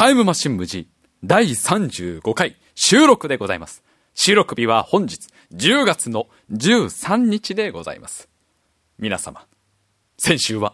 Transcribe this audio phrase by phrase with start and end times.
[0.00, 0.88] タイムマシン無事
[1.22, 3.84] 第35回収録でございます。
[4.14, 8.30] 収録日は本日10月の13日でございます。
[8.98, 9.44] 皆様、
[10.16, 10.72] 先週は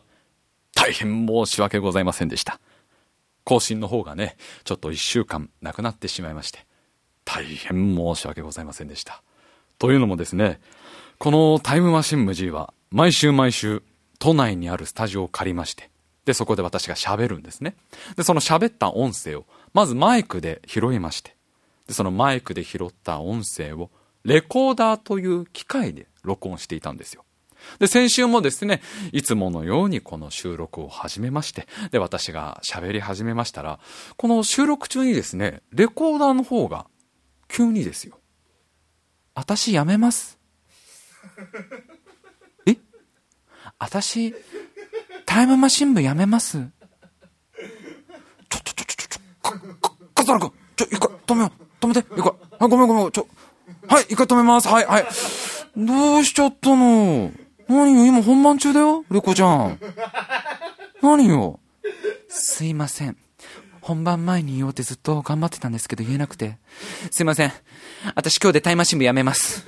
[0.77, 2.61] 大変申し訳ございませんでした。
[3.43, 6.65] 更新の方がね、ちょっと1週間なくなってしまいまして、
[7.25, 9.25] 大変申し訳ございませんでした。
[9.81, 10.61] というのもですね、
[11.19, 13.83] このタイムマシン無事は毎週毎週
[14.21, 15.91] 都内にあるスタジオを借りまして、
[16.27, 17.77] で、そこで私が喋るんですね。
[18.17, 21.35] で、その喋った音声を、まずマイクで拾いまして、
[21.87, 23.91] で、そのマイクで拾った音声を、
[24.25, 27.25] レコーダーという機械で録音していたんですよ。
[27.79, 33.79] で、先週もですね、いつものようにこの収録を始めまして、で、私が喋り始めましたら、
[34.17, 36.87] この収録中にですね、レコーダーの方が、
[37.49, 38.19] 急にですよ。
[39.35, 40.39] 私やめます。
[42.67, 42.77] え？
[43.79, 44.35] 私、
[45.27, 46.59] タイムマシン部やめます。
[48.49, 49.59] ちょ、ちょ、ちょ、ちょ、ちょ、か、
[50.25, 51.85] か、か、ちょ、一回、止めよう。
[51.85, 52.33] 止めて、一回。
[52.59, 53.29] あ、ごめんごめん、ちょ、
[53.89, 54.69] はい、一回止めます。
[54.69, 55.07] はい、はい。
[55.77, 57.31] どうしちゃったの
[57.69, 59.79] 何よ、今本番中だよ、レコちゃん。
[61.03, 61.61] 何よ。
[62.29, 63.17] すいません。
[63.81, 66.59] 本番前に言おうってずっと頑張ってたんですけど言えなくて。
[67.11, 67.53] すいません。
[68.15, 69.65] 私今日でタイムマシン部やめます。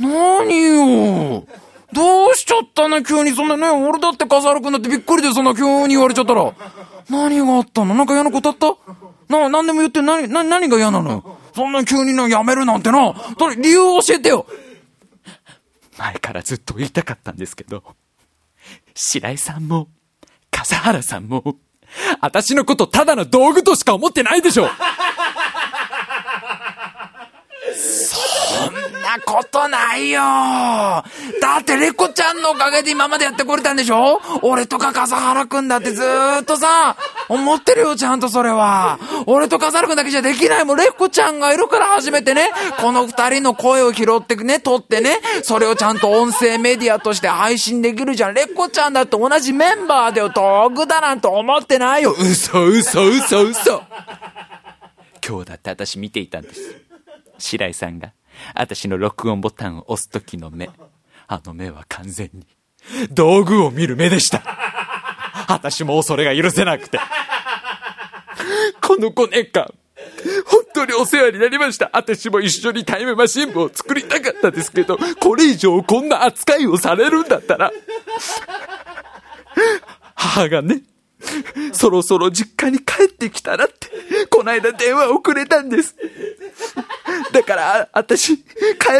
[0.00, 1.46] 何よ。
[1.94, 3.02] どうしちゃったの？
[3.02, 6.52] 急にそんなね、俺だって笠原くんだってびっくりでそんな急に言われちゃったら。
[7.08, 7.94] 何があったの？
[7.94, 8.74] なんか嫌なことあった？
[9.28, 11.38] な、何でも言って何、何、何が嫌なのよ？
[11.54, 13.14] そんな急にな、やめるなんてな。
[13.38, 14.46] と理由を教えてよ。
[15.96, 17.84] 前からずっと言いたかったんですけど、
[18.94, 19.88] 白井さんも、
[20.50, 21.56] 笠原さんも、
[22.20, 24.68] 私のことただの道具としか思ってないでしょ
[27.76, 31.04] そんなことないよだ
[31.60, 34.20] ってレコちゃんのおかげで今までやってこれたんでしょ？
[34.42, 36.96] 俺とか笠原くんだってずーっとさ、
[37.28, 38.98] 思ってるよ、ちゃんとそれは。
[39.26, 40.76] 俺と笠原くんだけじゃできないもん。
[40.76, 48.34] レコちゃんがいるから初めてね、この二人の声を拾ってね、撮ってね、それをちゃんと音声メディアとして配信できるじゃん。
[48.34, 50.28] レコちゃんだって同じメンバーだよ。
[50.28, 52.14] 道具だなんて思ってないよ。
[52.18, 53.82] 嘘、嘘、嘘、嘘。
[55.26, 56.60] 今日だって私見ていたんです。
[57.38, 58.12] 白井さんが、
[58.54, 60.70] 私の録音ボタンを押す時の目。
[61.26, 62.46] あの目は完全に、
[63.10, 64.42] 道具を見る目でした。
[65.48, 66.98] 私もうそれが許せなくて。
[68.80, 69.72] この5年間、
[70.46, 71.90] 本当にお世話になりました。
[71.92, 77.72] 私も一緒にタイムマシン部を作りたかったですけど、これ以上こんな扱いをされるんだったら、
[80.14, 80.82] 母がね、
[81.72, 83.88] そろそろ実家に帰ってきたらって、
[84.30, 85.94] こないだ電話をくれたんです。
[87.32, 88.44] だから、あ私、帰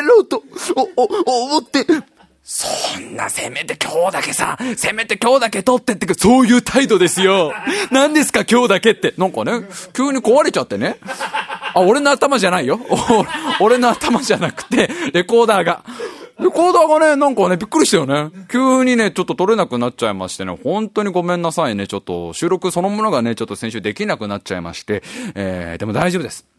[0.06, 0.42] ろうと、
[0.96, 1.86] お、お、思って、
[2.42, 7.54] そんな、せめて今日だけさ、せめて今日だけ取ってってか、そういう態度ですよ。
[7.90, 9.14] 何ですか今日だけって。
[9.16, 10.98] なんかね、急に壊れちゃってね。
[11.72, 12.80] あ、俺の頭じゃないよ。
[13.60, 15.84] 俺の頭じゃなくて、レコーダーが。
[16.38, 18.30] でコーダーがね、なんかね、びっくりしたよね。
[18.50, 21.86] 急にね、ちょっと撮れなくなっちゃいましてね、本当にごめんなさいね。
[21.86, 25.02] ちょっと収録そのものがね、ちょっと先週できなくなっちゃいまして、
[25.36, 26.53] えー、でも大丈夫です。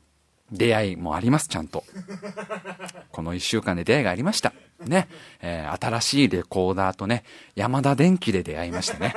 [0.51, 1.83] 出会いもあります、ちゃんと。
[3.11, 4.53] この一週間で出会いがありました。
[4.85, 5.07] ね。
[5.41, 7.23] えー新しいレコーダーとね、
[7.55, 9.15] 山田電機で出会いましてね。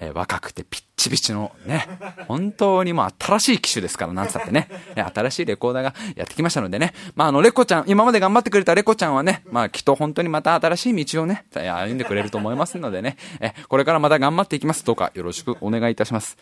[0.00, 1.86] えー若くてピッチピチのね、
[2.28, 4.68] 本当にもう新しい機種ですから、なんつったってね。
[5.14, 6.92] 新しいレコーダーがやってきましたのでね。
[7.14, 13.16] まあ、あの、レコちゃん、今まで頑張ってくれたレコちゃんはね、まあ、きっと本当にまた新しい道をね、歩んでくれると思いますのでね。
[13.40, 14.84] えーこれからまた頑張っていきます。
[14.84, 16.36] どうかよろしくお願いいたします。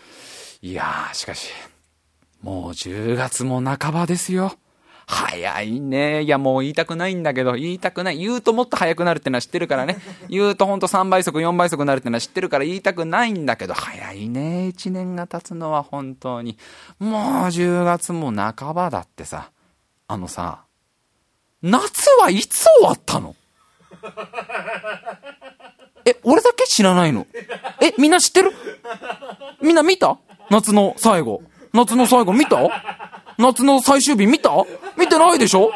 [0.63, 1.51] いやー、しかし、
[2.43, 4.57] もう10月も半ばですよ。
[5.07, 6.23] 早いね。
[6.23, 8.19] いや、もう言いたくないんだけど、言いたくない。
[8.19, 9.99] 言うともっと早くなるってのは知ってるからね。
[10.29, 14.73] 言うとほんと3倍速、4倍速になるってのは知ってるから言いたくないんだけど、早いね。
[14.75, 16.57] 1年が経つのは本当に。
[16.99, 19.51] もう10月も半ばだってさ。
[20.09, 20.63] あのさ、
[21.63, 23.35] 夏はいつ終わったの？
[26.05, 27.27] え、俺だけ知らないの？
[27.81, 28.53] え、みんな知ってる？
[29.63, 30.19] みんな見た？
[30.51, 31.43] 夏の最後。
[31.73, 32.59] 夏の最後見た？
[33.39, 34.51] 夏の最終日見た？
[34.99, 35.71] 見てないでしょ？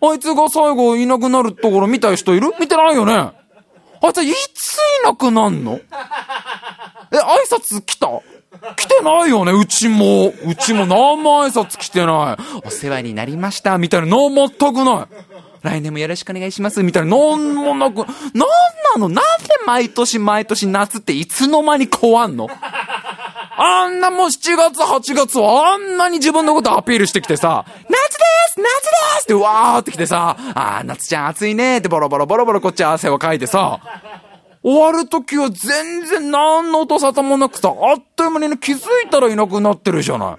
[0.00, 2.52] あいつが最後いなくなるところ見た人いる？
[2.60, 3.12] 見てないよね？
[3.14, 3.32] あ
[4.08, 5.80] いついついなくなんの？
[7.12, 8.08] え、挨拶来た？
[8.76, 9.52] 来てないよね？
[9.52, 10.32] うちも。
[10.46, 10.86] うちも。
[10.86, 12.42] 何も挨拶来てない。
[12.66, 13.78] お世話になりました。
[13.78, 15.06] みたいな、なん全くない。
[15.62, 16.82] 来年もよろしくお願いします。
[16.82, 19.08] みたいな、なんもなく、なんなの？
[19.08, 19.22] なんで
[19.66, 22.48] 毎年毎年夏っていつの間に変わんの？
[23.56, 28.68] あんなもう7月8月はあんなに自分のことアピールしてきてさ、夏です夏で
[29.20, 33.80] すってわーってきてさ、あー夏ちゃん暑いねーってボロボロボロボロこっち汗をかいてさ、
[34.62, 40.36] 終わる時は全然何の音沙汰もなくさ、あっという間にね、気づいたらいなくなってるじゃない。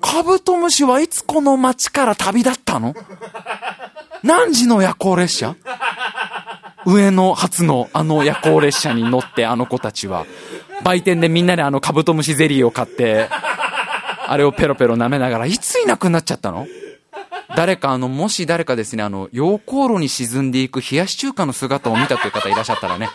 [0.00, 2.94] カブトムシはいつこの街から旅立ったの？
[4.22, 5.56] 何時の夜行列車？
[6.86, 10.26] 上野初のあの夜行列車に乗ってあの子たちは、
[10.82, 13.28] 売店でみんなであのカブトムシゼリーを買って、
[14.26, 16.66] あれをペロペロ舐めながら、いついなくなっちゃったの？
[17.56, 23.08] 誰かあの、もし誰かですね、あの、溶鉱炉に沈んでいく冷やし中華の姿を見たという方いらっしゃったらね、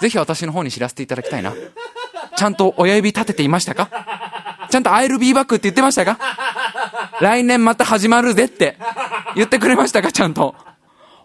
[0.00, 1.52] ぜひ私の方に知らせていただきたいな。
[2.36, 3.90] ちゃんと親指立てていましたか？
[4.70, 6.18] ちゃんと I'll be back って言ってましたか？
[7.20, 8.76] 来年また始まるぜって
[9.36, 10.10] 言ってくれましたか？
[10.10, 10.56] ちゃんと。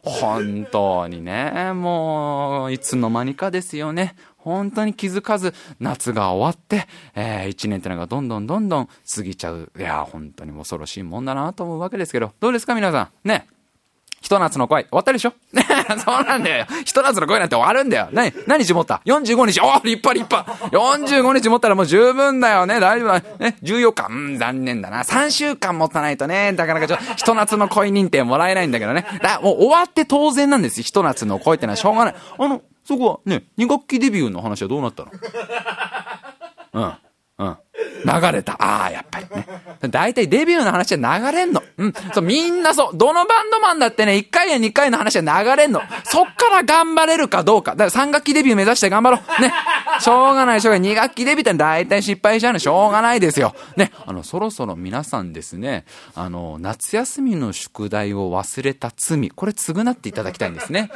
[0.04, 4.16] 本当にね、もう、いつの間にかですよね。
[4.38, 9.72] 本当に気づかず、夏が終わって、えー、一年ってのがどんどんどんどん過ぎちゃう。
[9.78, 13.28] いや、本当に恐ろしいもんだなと思うわけですけど、どうですか皆さん。
[13.28, 13.48] ね。
[14.22, 15.34] ひと夏の恋、終わったでしょ？
[16.04, 16.66] そうなんだよ。
[16.86, 18.10] ひと夏の恋なんて終わるんだよ。
[18.12, 19.62] 何、何日持った ?45 日。
[19.62, 20.52] お立派立派。
[20.76, 22.80] 45日持ったらもう十分だよね。
[22.80, 23.22] 大丈夫だ。
[23.40, 24.08] ね、14日？
[24.10, 25.04] うん、残念だな。
[25.04, 29.06] 3週間持たないとね、なかなかちょ、ひと夏の恋認定もらえないんだけどね。
[29.22, 30.84] だ、もう終わって当然なんですよ。
[30.84, 32.16] ひと夏の恋ってのはしょうがない。
[32.38, 35.12] あの、そこはね、2学期デビューの話はどうなったの？
[36.74, 36.94] うん。
[38.06, 38.54] 流れた。
[38.54, 39.48] ああ、やっぱりね。
[39.90, 41.62] 大体デビューの話は流れんの。
[41.78, 41.94] うん。
[42.14, 42.98] そう、みんなそう。
[42.98, 45.82] どのバンドマンだってね、1回や2回の話は流れんの。
[46.04, 47.72] そっから頑張れるかどうか。
[47.76, 49.42] だから3学期デビュー目指して頑張ろう。
[49.42, 49.54] ね。
[50.00, 50.92] しょうがない、しょうがない。
[50.92, 52.60] 2学期デビューって大体失敗しちゃうの。
[52.60, 53.56] しょうがないですよ。
[53.76, 53.92] ね。
[54.06, 55.86] あの、そろそろ皆さんですね、
[56.16, 59.30] あの、夏休みの宿題を忘れた罪。
[59.30, 60.92] これ償っていただきたいんですね。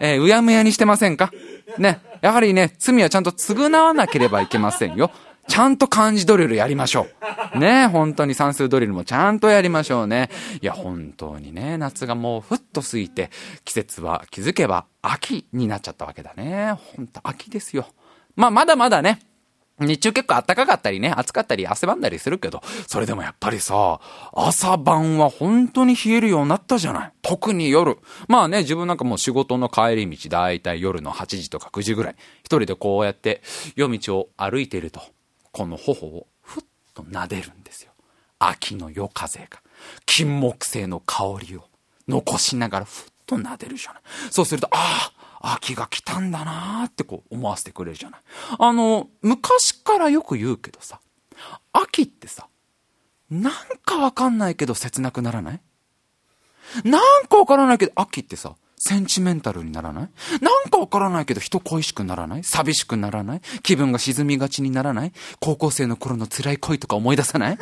[0.00, 1.30] えー、うやむやにしてませんか？
[1.78, 2.00] ね。
[2.22, 5.10] やはりね、罪はちゃんと償わなければいけませんよ。
[5.48, 7.06] ちゃんと漢字ドリルやりましょ
[7.54, 7.58] う。
[7.58, 10.30] ね、本当に算数ドリルもちゃんとやりましょうね。
[10.60, 13.30] いや、本当にね、夏がもうふっと過ぎて、
[13.64, 16.72] 季節は気づけば秋になっちゃったわけだね。
[16.96, 17.86] 本当秋ですよ。
[18.34, 19.20] まあ、まだまだね、
[19.78, 24.00] 日中結構暖かかったりね、暑かったり汗ばんだりするけど、それでもやっぱりさ、
[24.32, 27.12] 朝晩は本当に冷えるようになったじゃない。
[27.20, 27.98] 特に夜。
[28.26, 33.42] まあね、自分なんかもう仕事の帰り道、だいたい夜の8時とか9時ぐらい、一人でこうやって
[33.74, 35.02] 夜道を歩いていると、
[35.56, 37.90] この頬をふっと撫でるんですよ。
[38.38, 39.62] 秋の夜風が、
[40.04, 41.64] 金木犀の香りを
[42.06, 44.02] 残しながらふっと撫でるじゃない。
[44.30, 45.10] そうすると、あ
[45.40, 48.20] あ、秋が来たんだなーってこう思わせてくれるじゃない。
[48.58, 51.00] あの、昔からよく言うけどさ、
[51.72, 52.48] 秋ってさ、
[53.30, 53.52] なん
[53.82, 55.60] かわかんないけど切なくならない？
[56.84, 60.08] なんかわからないけど、秋ってさ、センチメンタルにならない？
[60.42, 62.44] なんかわからないけど人恋しくならない？
[62.44, 63.40] 寂しくならない？
[63.62, 65.12] 気分が沈みがちにならない？
[65.40, 67.58] 高校生の頃の辛い恋とか思い出さない？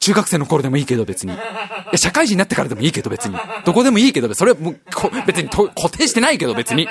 [0.00, 1.32] 中学生の頃でもいいけど別に。
[1.32, 3.36] いや、社会人になってからでもいいけど別に。
[3.64, 4.80] どこでもいいけど、それはもう、
[5.26, 6.86] 別に固定してないけど別に。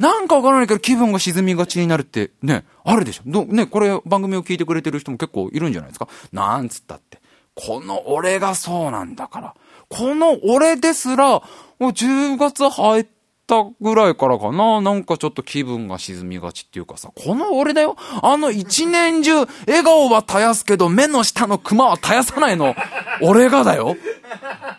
[0.00, 3.22] なんかわからないけど気分が沈みがちになるってね、あるでしょ？
[3.26, 6.08] どね、これ番組を聞いてくれてる人も結構いるんじゃないですか？
[6.32, 7.20] なんつったって。
[7.54, 9.54] この俺がそうなんだから。
[9.88, 11.42] この俺ですら、
[11.78, 13.06] もう10月入っ
[13.46, 14.80] たぐらいからかな。
[14.80, 17.96] なんかちょっと気分が沈みがちっていうかさ、この俺だよ。
[18.22, 22.74] あの一年中、笑顔は絶やすけど、目の下のクマは絶やさないの。
[23.22, 23.96] 俺がだよ。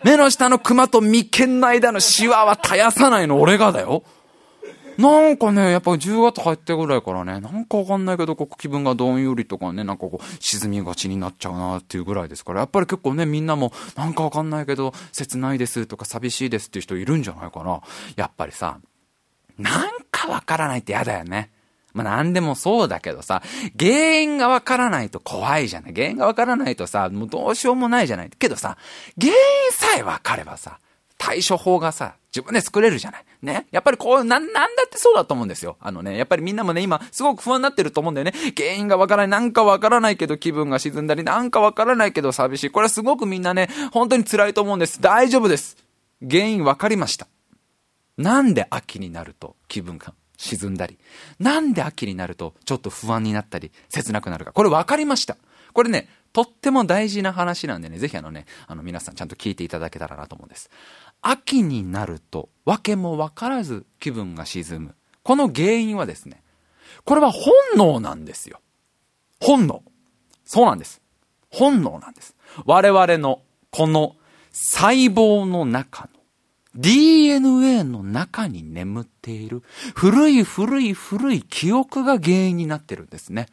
[0.04, 3.40] 目の下のクマと眉間の間のシワは絶やさないの。
[3.40, 4.02] 俺がだよ。
[4.98, 17.80] なんかね、やっぱ10月入ってぐらいからね、なんかわかんないけど、こう気分がどんよりとかね、なんかこう、沈みがちになっちゃうなっていうぐらいですから、やっぱり結構ね、みんなも、なんかわかんないけど、切ないですとか寂しいですっていう人いるんじゃないかな。
[18.16, 18.78] やっぱりさ、
[19.58, 21.50] なんかわからないって嫌だよね。
[21.96, 23.42] まあ、なんでもそうだけどさ、
[23.78, 25.94] 原因がわからないと怖いじゃない。
[25.94, 28.30] 原因がわからないとさ、もうどうしようもないじゃない。
[28.38, 28.76] けどさ、
[29.18, 30.78] 原因さえわかればさ、
[31.16, 33.24] 対処法がさ、自分で作れるじゃない。
[33.40, 33.66] ね。
[33.70, 35.78] やっぱりこう、な、なんだってそうだと思うんですよ。
[35.80, 38.34] あのね、やっぱりみんなもね、今、すごく不安になってると思うんだよね。
[38.54, 42.70] 原因がわからない、なんかわからないけど気分が沈んだり、なんかわからないけど寂しい。
[42.70, 45.00] これはすごくみんなね、本当に辛いと思うんです。
[45.00, 45.78] 大丈夫です。
[46.28, 47.26] 原因わかりました。
[48.18, 50.98] なんで秋になると気分が沈んだり、
[51.38, 54.52] なんで秋になるとちょっと不安になったり、切なくなるか。
[54.52, 55.36] これわかりました。
[55.72, 60.70] これね、とっても大事な話なんでね、ぜひあのね、あの皆さんちゃんと聞いていただけたらなと思うんです。
[61.28, 64.94] 秋になると、訳も分からず気分が沈む。
[65.24, 66.42] この原因はですね、
[67.04, 68.60] これは本能なんですよ。
[69.40, 69.82] 本能。
[70.44, 71.02] そうなんです。
[71.50, 72.36] 本能なんです。
[72.64, 73.42] 我々の
[73.72, 74.14] この
[74.52, 76.08] 細胞の中の
[76.76, 79.62] DNA の中に眠っている
[79.94, 83.46] 古い古い古い記憶が原因になってるんですね。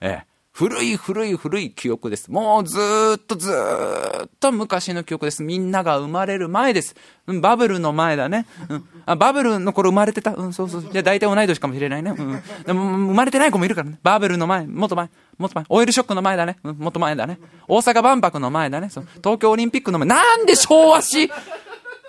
[0.00, 0.31] ええ。
[0.54, 2.30] 古い古い古い記憶です。
[2.30, 5.42] もうずーっとずーっと昔の記憶です。
[5.42, 6.94] みんなが生まれる前です。
[7.26, 8.46] うん、バブルの前だね。
[8.68, 8.84] うん。
[9.06, 10.34] あ、バブルの頃生まれてた？
[10.34, 10.82] うん、そうそう。
[10.82, 12.10] じゃあ大体同い年かもしれないね。
[12.10, 12.42] うん。
[12.66, 13.98] でも、生まれてない子もいるからね。
[14.02, 15.64] バブルの前、もっと前、もっと前。
[15.70, 16.58] オイルショックの前だね。
[16.64, 17.38] うん、もっと前だね。
[17.66, 18.90] 大阪万博の前だね。
[18.90, 20.06] そう東京オリンピックの前。
[20.06, 21.30] なんで昭和史？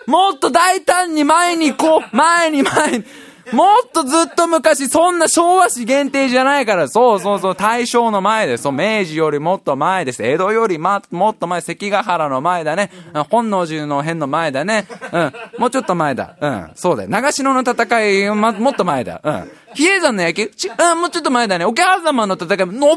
[0.06, 3.06] もっと大胆に前に行こう前に前に。
[3.52, 8.64] もっとずっと昔、そんな昭和史限定じゃないから、そうそうそう、大正の前です。
[8.64, 10.24] そう、明治よりもっと前です。
[10.24, 12.90] 江戸よりま、もっと前、関ヶ原の前だね。
[13.30, 14.88] 本能寺の変の前だね。
[15.12, 15.34] うん。
[15.58, 16.36] もうちょっと前だ。
[16.40, 16.72] うん。
[16.76, 17.10] そうだよ。
[17.10, 19.22] 長篠の戦い、ま、もっと前だ。
[19.24, 19.52] うん。
[19.74, 21.66] 比叡山の野球、うん、もうちょっと前だね。
[21.66, 22.96] 桶狭間の戦い、信長な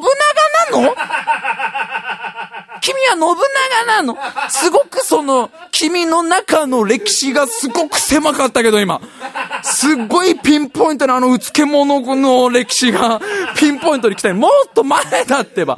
[0.71, 0.95] の？
[2.87, 4.16] 君は信長なの
[4.49, 9.00] すごくその、君の中の歴史がすごく狭かったけど今。
[9.64, 13.21] すっごいピンポイントなあのうつけ者の歴史が
[13.57, 15.76] ピンポイントに来たもっと前だってば。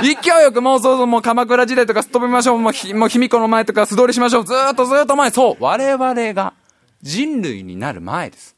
[0.00, 2.58] 勢いよくもうそうそうもう鎌倉時代とかすっ飛びましょう。
[2.58, 4.44] もうひ、もう卑弥呼の前とか素通りしましょう。
[4.44, 5.30] ずっとずっと前。
[5.30, 5.56] そう。
[5.60, 6.54] 我々が
[7.02, 8.56] 人類になる前です。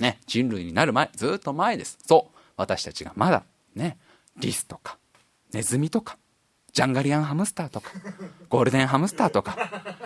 [0.00, 0.18] ね。
[0.26, 1.10] 人類になる前。
[1.14, 1.98] ずっと前です。
[2.06, 2.36] そう。
[2.56, 3.42] 私たちがまだ、
[3.74, 3.98] ね。
[4.38, 4.96] リスとか、
[5.52, 6.16] ネズミとか、
[6.74, 7.92] ジャンガリアンハムスターとか、
[8.48, 9.56] ゴールデンハムスターとか、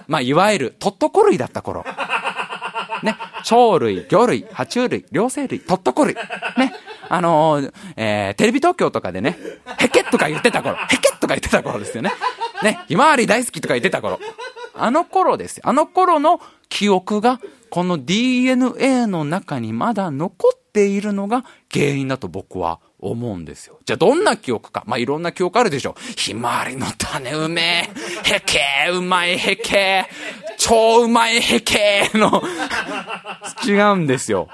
[0.06, 1.82] まあ、いわゆるトットコ類だった頃。
[3.02, 6.14] ね、鳥類、魚類、爬虫類、両生類、トットコ類。
[6.14, 6.74] ね、
[7.08, 9.38] あのー、えー、テレビ東京とかでね、
[9.78, 12.12] ヘケとか言ってた頃、ヘケとか言ってた頃ですよね。
[12.62, 14.20] ね、ひまわり大好きとか言ってた頃。
[14.74, 15.62] あの頃ですよ。
[15.66, 23.78] あの頃の記憶が、この DNA の中にまだ残っているのが原因だと僕は思うんですよ。
[23.84, 24.82] じゃあどんな記憶か？
[24.86, 25.94] まあ、いろんな記憶あるでしょ。
[26.16, 27.88] ひまわりの種うめ
[28.26, 28.34] え。
[28.34, 28.60] へけ
[28.92, 30.06] うまいへけ
[30.58, 32.42] 超うまいへけの
[33.66, 34.48] 違うんですよ。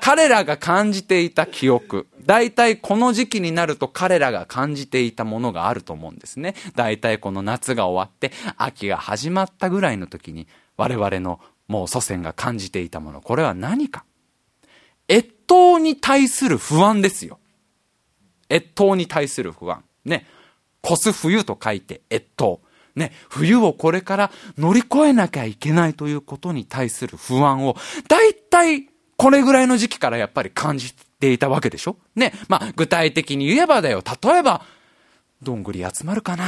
[0.00, 2.06] 彼らが感じていた記憶。
[2.24, 6.54] 大体この時期になると彼らが感じていたものがあると思うんですね。
[6.74, 10.46] 大体この夏が終わって秋が始まったぐらいの時に
[10.78, 13.20] 我々のもう祖先が感じていたもの。
[13.20, 14.04] これは何か？
[15.08, 17.39] 越冬に対する不安ですよ。
[18.50, 19.84] 越冬に対する不安。
[20.04, 20.26] ね。
[20.84, 22.60] 越す冬と書いて越冬。
[22.96, 27.76] ね、冬をこれから乗り越えなきゃいけないということに対する不安を、
[28.08, 31.96] だいたいこれぐらいの時期からやっぱり感じていたわけでしょ？
[32.16, 34.02] ね、まあ具体的に言えばだよ。
[34.22, 34.62] 例えば、
[35.40, 36.44] どんぐり集まるかな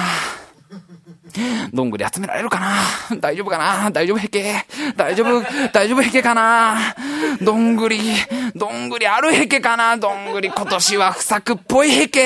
[1.72, 2.76] どんぐり集められるかな？
[3.20, 3.90] 大丈夫かな？
[3.90, 4.64] 大丈夫へけ？
[4.96, 5.42] 大丈夫？
[5.72, 6.94] 大丈夫へけかな？
[7.40, 8.00] どんぐり、
[8.54, 9.96] どんぐりあるへけかな？
[9.96, 12.20] どんぐり今年は不作っぽいへけ？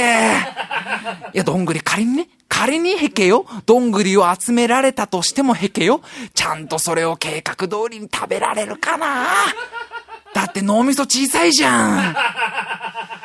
[1.34, 3.46] いや、どんぐり仮にね、仮にへけよ？
[3.66, 6.00] どんぐりを集められたとしてもへけよ？
[6.34, 9.26] ちゃんとそれを計画通りに食べられるかな？
[10.34, 12.16] だって脳みそ小さいじゃん。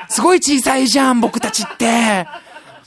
[0.09, 2.27] すごい小さいじゃん、僕たちって。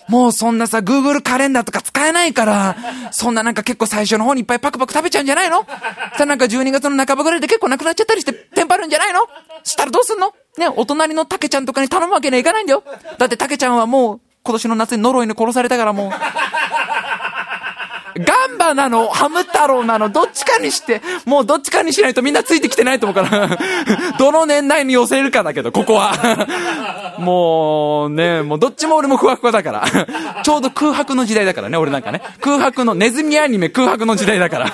[0.08, 2.76] もうそんなさ、Google カレンダーとか使えないから、
[3.10, 5.66] そんななんか結構最初の方にいっぱいパクパク食べちゃうんじゃないの？
[6.18, 9.20] さ、なんか12月の半ばぐらいで結構なくなっちゃったりして、テンパるんじゃないの？
[9.62, 10.32] したらどうすんの？
[10.58, 12.84] ね、お隣のタケちゃんとかに頼むわけにはいかないんだよ。
[13.18, 16.10] だってタケちゃんはもう、今年の夏に呪いに殺されたからもう。
[18.18, 23.58] ガンバなの、ハム太郎なの、どっちかにして、もうどっちかにしないとみんなついてきてないと思うから、
[24.18, 27.16] どの年代に寄せるかだけど、ここは。
[27.18, 29.84] もうね、もうどっちも俺もふわふわだから。
[30.42, 32.22] ちょうど空白の時代だからね、俺なんかね。
[32.40, 34.72] 空白の、ネズミアニメ空白の時代だから。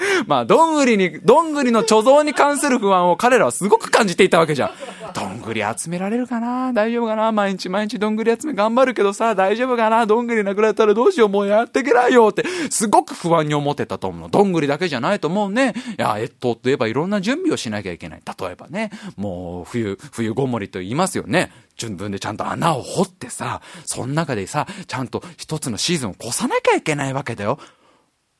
[0.26, 4.70] まあ、どんぐりに、どんぐりの貯蔵に関する不安を彼らはすごく感じていたわけじゃん。
[5.12, 6.72] どんぐり集められるかな？
[6.72, 7.32] 大丈夫かな？
[7.32, 10.06] 毎日毎日どんぐり集め頑張るけどさ、大丈夫かな？
[10.06, 11.28] どんぐりなくなったらどうしよう？
[11.28, 14.28] もうやっていけないよって、すごく不安に思ってたと思うの。
[14.28, 15.74] どんぐりだけじゃないと思うね。
[15.98, 18.22] いや、越冬といえばいろんな準備をしなきゃいけない。
[18.38, 21.50] 例えばね、もう冬、冬ごもりと言いますよね。
[21.76, 27.58] 順分でちゃんと穴を掘ってさ、その中でさ、ちゃんと一つのシーズンを越さなきゃいけないわけだよ。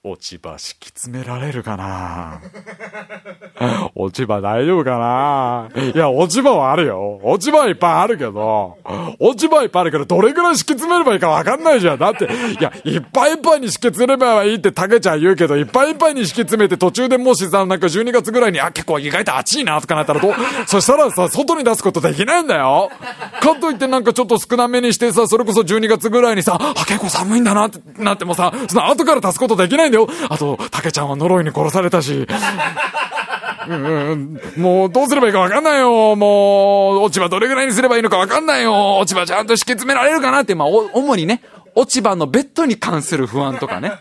[0.02, 2.40] 落ち葉敷き詰められるかな？
[3.94, 5.68] 落ち葉大丈夫かな？
[5.94, 7.20] いや、落ち葉はあるよ。
[7.22, 8.78] 落ち葉はいっぱいあるけど、
[9.18, 11.98] 落ち葉いっぱいあるけど、どれくらい敷き詰めればいいかわかんないじゃん。
[11.98, 12.28] だって、い
[12.62, 20.34] や、いっぱいいっぱいに敷き詰めればいいってたけちゃん言うけど、いっぱいいっぱいに敷き詰めて途中でもしさ、なんか12月ぐらいに、あ、結構意外と暑いなとかなったらどう、
[20.66, 22.90] そしたらさ、外に出すことできないんだよ。
[23.42, 30.08] かといってなんかちょっと少なめにしてさ、それこそ12月ぐらいにさ、あ、結構寒いんだなってなってもさ、その後から出すことできないんだよ。
[30.28, 32.26] あと、竹ちゃんは呪いに殺されたし。
[33.68, 36.16] うん、もうどうすればいいかわかんないよ。
[36.16, 38.98] もう、落ち葉どれぐらいにすればいいのかわかんないよ。
[38.98, 41.42] 落ち葉ちゃんと敷き詰められるかなって、まあ、主にね、
[41.74, 43.92] 落ち葉のベッドに関する不安とかね。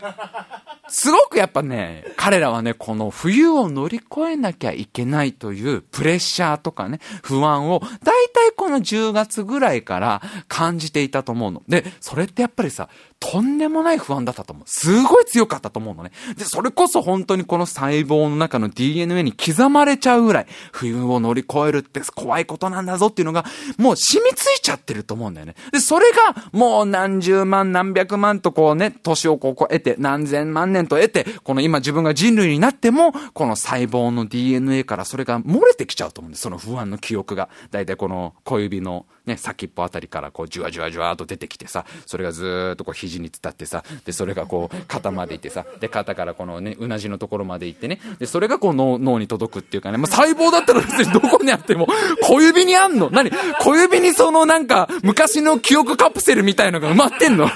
[0.88, 11.62] すごくやっぱね、彼らはね、この冬を乗り越えなきゃいけないというプレッシャーとかね、不安を、だいたいこの10月ぐらいから感じていたと思うの。
[11.68, 12.88] で、それってやっぱりさ、
[13.20, 14.64] とんでもない不安だったと思う。
[14.66, 16.10] すごい強かったと思うのね。
[16.36, 23.44] で、それこそ本当にこの細胞の中の DNA に刻まれちゃうぐらい、冬を乗り越えるって怖いことなんだぞっていうのが、
[23.76, 25.54] もう染みついちゃってると思うんだよね。
[25.70, 36.42] で、それがもう何十万何百万とこうね、年をこう得て、何千万年と得て、この今自分が人類になっても、この細胞の DNA からそれが漏れてきちゃうと思うんです。
[36.42, 37.50] その不安の記憶が。
[37.70, 51.86] だいたいこの小指のね、先っぽあたりからこう、じわじわじわと出てきてさ、それがずーっとこう、肘に伝ってさ、で、それがこう、肩まで行ってさ、で、肩からこのね、うなじのところまで行ってね、で、それがこう脳、脳に届くっていうかね、まあ、細胞だったら別にどこにあっても、
[52.22, 53.30] 小指にあんの何？
[53.60, 57.50] 小指にそのなんか、昔の記憶カプセルみたいのが埋まってんの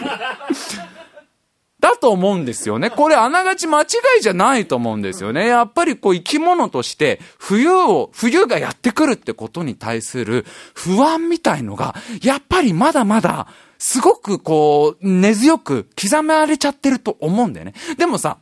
[1.80, 2.88] だと思うんですよね。
[2.88, 3.87] これあながち間違
[4.18, 5.46] いじゃないと思うんですよね。
[5.46, 13.49] やっぱりこう生き物として冬を、冬がやってくるってことに対する不安みたいのが、やっぱりまだまだ
[13.87, 17.75] すごくこう根強く刻まれちゃってると思うんだよね。
[17.99, 18.38] でもさ、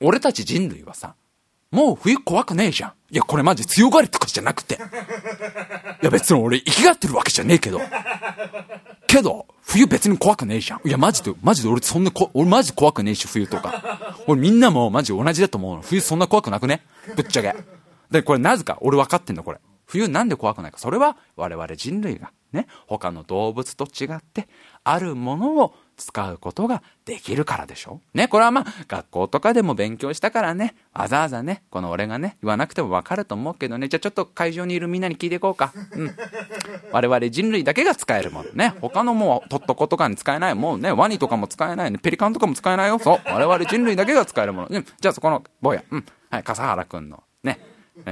[0.00, 1.14] 俺たち人類はさ、
[1.70, 2.92] もう冬怖くねえじゃん。
[3.12, 4.74] いや、これマジ強がりとかじゃなくて。
[6.02, 7.80] いや、別に俺生きがってるわけじゃねえけど。
[9.06, 10.80] けど、冬別に怖くねえじゃん。
[10.84, 14.16] いや、マジで、マジで俺そんなこ、俺マジ怖くねえし、冬とか。
[14.26, 15.82] 俺みんなもマジ同じだと思うの。
[15.82, 16.82] 冬そんな怖くなくね？
[17.14, 17.54] ぶっちゃけ。
[18.10, 19.60] で、これなぜか、俺分かってんの、これ。
[19.86, 20.78] 冬なんで怖くないか。
[20.78, 24.48] それは我々人類がね、他の動物と違って、
[24.84, 28.00] あるものを使うことができるからでしょ？
[28.14, 35.72] ね、これはまあ、学校とかでも勉強したからね、わざわざね、この俺がね、言わなくてもわかると思うけどね、じゃあちょっと会場にいるみんなに聞いていこうか。
[35.92, 36.16] うん。
[36.92, 38.74] 我々人類だけが使えるものね。
[38.80, 40.54] 他のもう、とっとことかに使えない。
[40.54, 41.98] もうね、ワニとかも使えないね。
[41.98, 42.98] ペリカンとかも使えないよ。
[42.98, 43.20] そう。
[43.26, 44.68] 我々人類だけが使えるもの。
[44.70, 44.86] うん。
[45.00, 45.82] じゃあそこの、坊や。
[45.90, 46.06] うん。
[46.30, 47.60] はい、笠原くんの、ね。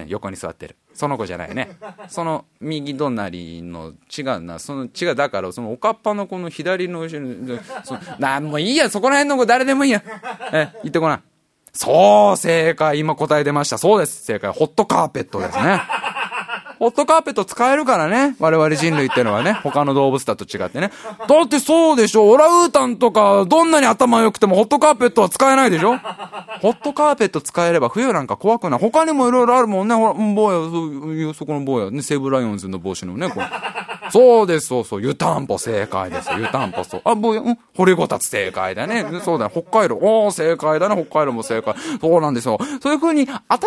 [0.08, 0.76] 横に座ってる。
[0.96, 1.76] その子じゃないね。
[2.08, 4.58] その右隣の違うな。
[4.58, 5.14] その違う。
[5.14, 7.58] だから、そのおかっぱのこの左の後ろに、
[8.18, 8.88] なんもういいや。
[8.88, 10.02] そこら辺の子誰でもいいや。
[10.52, 11.20] え、言ってこない。
[11.74, 12.98] そう、正解。
[12.98, 13.76] 今答え出ました。
[13.76, 14.24] そうです。
[14.24, 14.50] 正解。
[14.50, 15.82] ホットカーペットですね。
[16.78, 18.36] ホットカーペット使えるからね。
[18.38, 19.54] 我々人類ってのはね。
[19.62, 20.90] 他の動物だと違ってね。
[21.28, 22.30] だってそうでしょ。
[22.30, 25.96] オラウータンとか、どんなに頭良くてもホットカーペットは使えないでしょ
[26.60, 28.80] ホットカーペット使えれば冬なんか怖くない。
[28.80, 29.94] 他にも色々あるもんね。
[29.94, 33.46] ほら、坊や、そ、そこの坊や、ね、西武ライオンズの帽子のね、これ。
[34.10, 35.02] そうです、そうそう。
[35.02, 37.02] 湯たんぽ正解です湯たんぽそう。
[37.04, 39.04] あ、坊や、うん、掘りごたつ正解だね。
[39.24, 39.50] そうだね。
[39.52, 39.96] 北海道。
[39.96, 41.06] おー、正解だね。
[41.10, 41.74] 北海道も正解。
[42.00, 42.58] そうなんですよ。
[42.82, 43.58] そういう風に、温か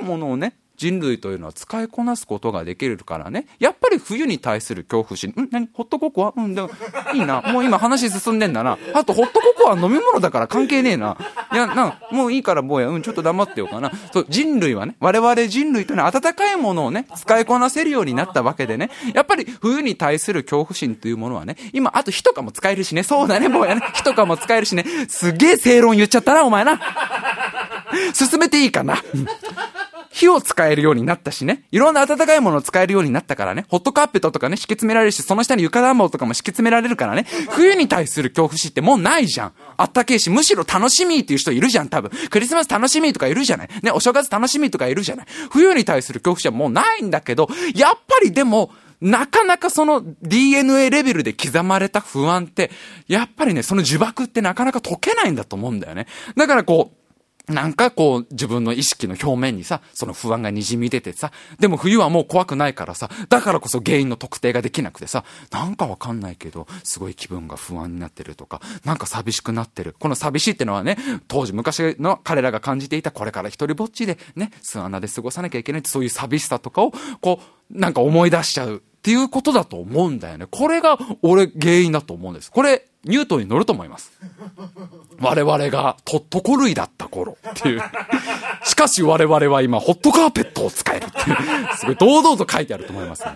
[0.00, 3.48] いものをね、人類というのは使いこなすことができるからね。
[3.58, 5.30] やっぱり冬に対する恐怖心。
[5.30, 5.48] ん？
[5.50, 5.68] 何？
[5.72, 6.32] ホットココア？
[6.36, 6.70] うん、でも、
[7.12, 7.42] いいな。
[7.42, 8.78] もう今話進んでんだな。
[8.94, 11.18] あと、ホットココア飲み物だから関係ねえな。
[11.52, 13.90] いや、な、もういいから坊や、うん、ちょっと黙ってようかな。
[14.12, 18.90] そう、人類はね、我々人類というのは温かいものをね、使いこなせるようになったわけでね。
[19.14, 23.02] やっぱり冬に対する恐怖心というものはね、今、あと火とかも使えるしね。
[23.02, 23.82] そうだね、坊やね。
[23.94, 24.84] 火とかも使えるしね。
[25.08, 26.80] すげえ正論言っちゃったな、お前な。
[28.14, 29.02] 進めていいかな。
[30.10, 31.64] 火を使えるようになったしね。
[31.70, 33.66] いろんな温かいものを使えるようになったからね。
[33.68, 37.26] ホットカーペットとかね、敷き詰められるし、その下に床暖房とかも敷き詰められるからね。
[37.50, 39.52] 冬に対する恐怖心ってもうないじゃん。
[39.76, 42.10] あったけえし、むしろ楽しみっていう人いるじゃん、多分。
[42.30, 43.68] クリスマス楽しみとかいるじゃない。
[43.82, 45.26] ね、お正月楽しみとかいるじゃない。
[45.50, 52.70] 冬に対する恐怖心はもうないんだけど、やっぱりでも、なかなかその DNA レベルで刻まれた不安って、
[53.06, 56.06] やっぱりね、その呪縛ってなかなか解けないんだと思うんだよね。
[56.36, 56.97] だからこう、
[57.48, 69.94] なんかこう自分の意識の表面にさ、その不安が滲み出てさ、でも冬はもう怖くないからさ、だからこそ原因の特定ができなくてさ、なんかわかんないけど、すごい気分が不安になってるとか、なんか寂しくなってる。
[69.98, 80.46] この寂しいってのはね、当時昔の彼らが感じていたこれから一人ぼっちでね、巣穴で過ごさなきゃいけないってそういう寂しさとかを、こう、なんか思い出しちゃうっていうことだと思うんだよね。
[80.50, 82.50] これが俺原因だと思うんです。
[82.50, 84.12] これ、ニュートンに乗ると思います。
[85.20, 87.82] 我々がトットコ類だった頃っていう。
[88.64, 91.36] しかし我々は今ホットカーペットを使えるっていう。
[91.76, 93.32] すごい堂々と書いてあると思いますね。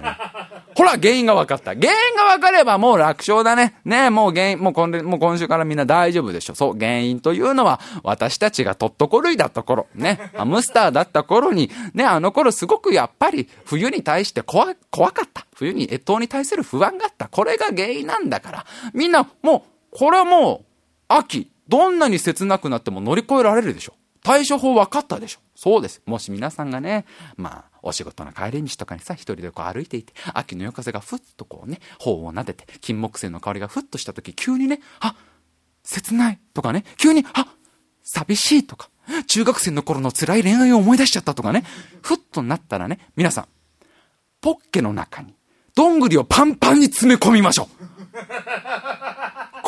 [0.76, 1.74] ほら、原因が分かった。
[1.74, 3.76] 原因が分かればもう楽勝だね。
[3.84, 6.54] ねもう原因、もう今もう今週からみんな大丈夫でしょ。
[6.54, 15.46] そう、原因というのは私たちがトットコ類だった頃、ね、ハムスターだった頃に、ね、あの頃すごくやっぱり冬に対して怖、怖かった。
[15.54, 17.28] 冬に越冬に対する不安があった。
[17.28, 18.66] これが原因なんだから。
[18.94, 19.61] みんな、もう、
[19.92, 20.64] これはもう、
[21.08, 23.94] 秋、どんなに切なくなっても乗り越えられるでしょ。
[24.22, 25.40] 対処法分かったでしょ。
[25.54, 26.00] そうです。
[26.06, 27.04] もし皆さんがね、
[27.36, 35.14] まあ、お仕事の帰り道とかにさ、一人でこう歩いていて、秋の夜風がふっとこうね、頬を撫でて、金木犀の香りがふっとした時、急にね、あ、
[35.82, 37.46] 切ないとかね、急に、あ、
[38.02, 38.90] 寂しいとか、
[39.26, 41.64] 中学生の頃の辛い恋愛を思い出しちゃったとかね、
[42.02, 43.48] ふっとなったらね、皆さん、
[44.40, 45.34] ポッケの中に、
[45.74, 47.68] どんぐりをパンパンに詰め込みましょう。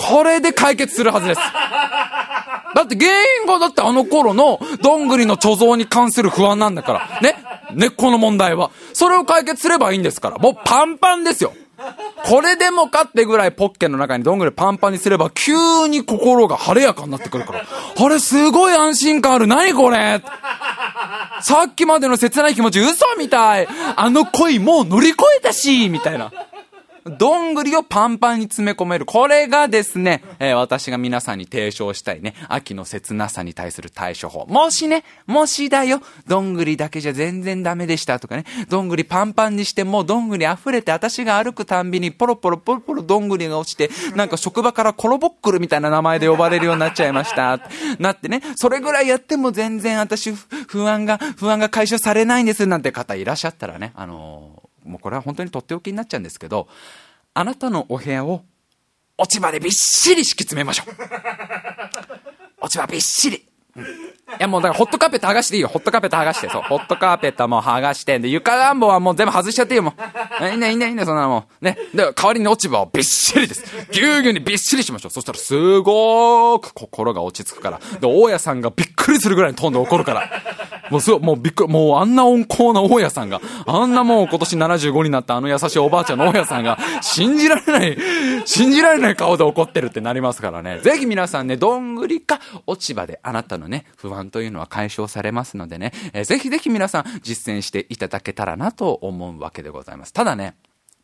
[0.09, 1.41] これで解決するはずです。
[1.41, 3.09] だって原
[3.43, 7.21] 因がだってあの頃のどんぐりの貯蔵に関する不安なんだから。
[7.21, 7.37] ね？
[7.73, 8.71] 根っこの問題は。
[8.93, 10.39] それを解決すればいいんですから。
[10.39, 11.53] もうパンパンですよ。
[12.25, 17.65] これでもかってぐらいポッケの中にどんぐりパンパンにすれば急に心が晴れやかになってくるから。
[17.65, 19.47] あれすごい安心感ある。
[19.47, 20.23] 何これ？
[21.43, 23.69] さっきまでの切ない気持ち嘘みたい。
[23.97, 26.33] あの恋もう乗り越えたし、みたいな。
[27.05, 29.05] どんぐりをパンパンに詰め込める。
[29.05, 34.47] これがですね、えー、私が皆さんに提唱したいね、秋の切なさに対する対処法。
[34.47, 47.61] もしね、もしだよ、どんぐりだけじゃ全然ダメでしたとかね、どんぐりパンパンにしてもどんぐり溢れて私が歩くたんびにポロポロポロポロどんぐりが落ちて、なんか職場からコロボックルみたいな名前で呼ばれるようになっちゃいました。
[47.99, 54.54] なってね、それぐらいやっても全然私不安が、不安が解消されないんですなんて方いらっしゃったらね、あのー
[54.85, 56.69] もうこれは本当にとっておきになっちゃうんですけど、
[57.33, 58.45] あなたのお部屋を
[59.17, 60.95] 落ち葉でびっしり敷き詰めましょう。
[62.61, 63.49] 落ち葉びっしり。
[63.77, 63.81] い
[64.39, 65.69] やもうだからホットカーペット剥がしていいよ。
[65.69, 66.49] ホットカーペット剥がして。
[66.49, 66.63] そう。
[66.63, 68.19] ホットカーペットはもう剥がして。
[68.19, 69.95] で、床暖房はもう全部外しちゃっていいよ、も
[70.41, 70.49] う。
[70.49, 71.65] いいね、いいね、いいね、そんなのもう。
[71.65, 71.77] ね。
[71.93, 73.65] で、代わりに落ち葉をびっしりです。
[73.93, 75.11] ぎゅうぎゅうにびっしりしましょう。
[75.11, 77.81] そしたらすごーく心が落ち着くから。
[78.01, 80.31] で、大家さんがびっくりするぐらいに飛んで怒るから。
[80.91, 87.99] もうすごい、もうびっくり、もうあんな温厚な大家さんが、あんなもう今年75になったあの優しいおばあちゃんの大家さんが、信じられない、
[88.45, 90.81] 信じられない顔で怒ってるってなりますからね。
[90.81, 100.13] ぜひ皆さんね、どんぐりか落ち葉であなたのね、不安というのは解消されますのでね、えー、ぜひぜひ皆さん実践していただけたらなと思うわけでございます。
[100.13, 100.57] ただね、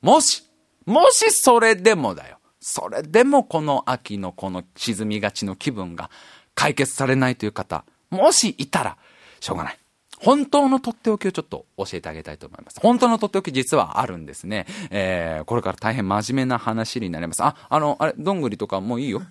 [0.03, 0.45] もし、
[0.87, 2.39] もしそれでもだよ。
[2.61, 6.11] それでもこの秋のこの沈みがちの気分が
[6.55, 8.97] 解決されないという方、もしいたら、
[9.41, 9.80] しょうがない。
[10.23, 12.79] 本当のとっておきをちょっと教えてあげたいと思います。
[12.81, 14.67] 本当のとっておき実はあるんですね。
[14.91, 17.43] えー、これから大変真面目な話になります。
[17.43, 19.23] あ、あの、あれ、どんぐりとかもういいよ。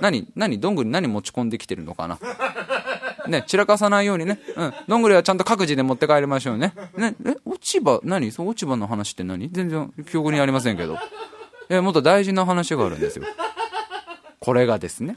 [0.00, 2.18] 何、何、どんぐり何持ち込んできてるのかな？
[3.28, 4.40] ね、散らかさないようにね。
[4.56, 4.74] うん。
[4.88, 6.72] どんぐりはちゃんと各自で持って帰りましょうね。
[6.96, 8.32] ね、え、落ち葉、何？
[8.32, 9.50] そう、落ち葉の話って何？
[9.50, 10.98] 全然記憶にありませんけど。
[11.68, 13.24] え、もっと大事な話があるんですよ。
[14.40, 15.16] これがですね、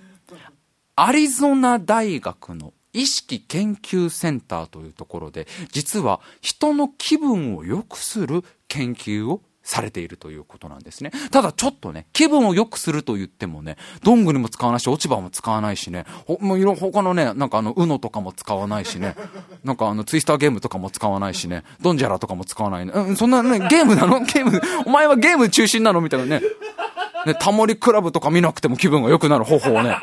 [0.95, 11.12] アリゾナ大学の意識研究センターというところで、実は人の気分を良くする研究をされているということなんですね。
[11.32, 19.16] ただちょっとね、気分を良くすると言ってもね、どんぐりも使わないし、落ち葉も使わないしね、ほ、もういろ、他のね、なんかあの、うのとかも使わないしね、
[19.66, 22.92] なんかあの、ツイスターゲームとかも使わないしね、ドンジャラとかも使わないね。
[22.94, 24.20] うん、そんなね、ゲームなの？
[24.24, 26.00] ゲーム、お前はゲーム中心なの？
[26.00, 26.42] みたいなね。
[27.26, 29.98] ね、タモリクラブとか見なくても気分が良くなる方法をね、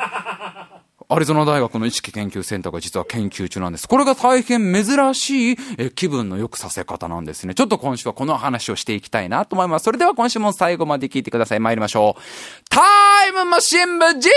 [1.14, 3.87] アリゾナ大学の意識研究センターが実は研究中なんです。
[3.87, 7.55] これが大変珍しいえ気分の良くさせ方なんですね。
[7.55, 9.83] ちょっと今週はこの話をしていきたいなと思います。
[9.83, 11.61] それでは今週も最後まで聞いてください。
[11.61, 12.22] 参りましょう。
[12.70, 12.81] タ
[13.29, 14.31] イムマシン部 G!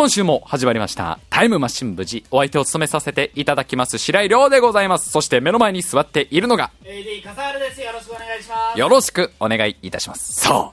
[0.00, 1.20] 今週も始まりました。
[1.28, 5.10] タイムマシン無事お相手を務めさせていただきます白井亮でございます。
[5.10, 7.82] そして目の前に座っているのが AD 笠原です。
[7.82, 8.80] よろしくお願いします。
[8.80, 10.32] よろしくお願いいたします。
[10.40, 10.72] さ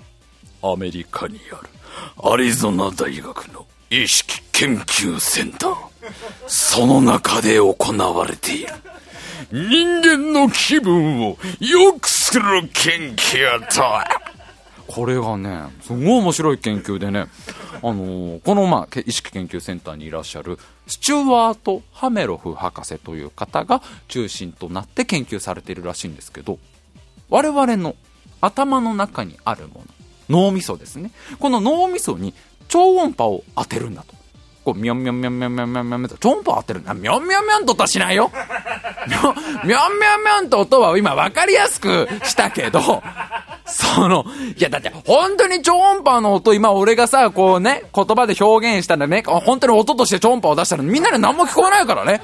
[0.61, 5.75] あアメリカにあるアリゾナ大学の意識研究センター。
[6.47, 8.69] その中で行われている
[9.51, 14.05] 人間の気分を良くする研究とは
[14.87, 17.27] これがね、すごい面白い研究でね、
[17.81, 26.57] あのー、この、まあ、意識研究センターにいらっしゃる、スチュワート・ハメロフ博士という方が中心となって研究されているらしいんですけど、
[27.29, 27.95] 我々の
[28.39, 29.83] 頭の中にあるも
[30.29, 31.11] の、脳みそですね。
[31.39, 32.33] この脳みそに
[32.67, 34.16] 超音波を当てるんだと。
[34.67, 36.93] こう、みょんみょんみょんみょんみょんみょんみょんと、超音波を当てるんだ。
[36.93, 38.29] みょんみょんみょんと音はしないよ。
[39.07, 43.01] みょんみょんみょんと音は今分かりやすくしたけど、
[43.65, 44.25] その、
[44.57, 52.21] いやだって本当に超音波の音今俺がさ、こうね、言葉で表現したらね、本当に音として超音波を出したらみんなで何も聞こえないからね。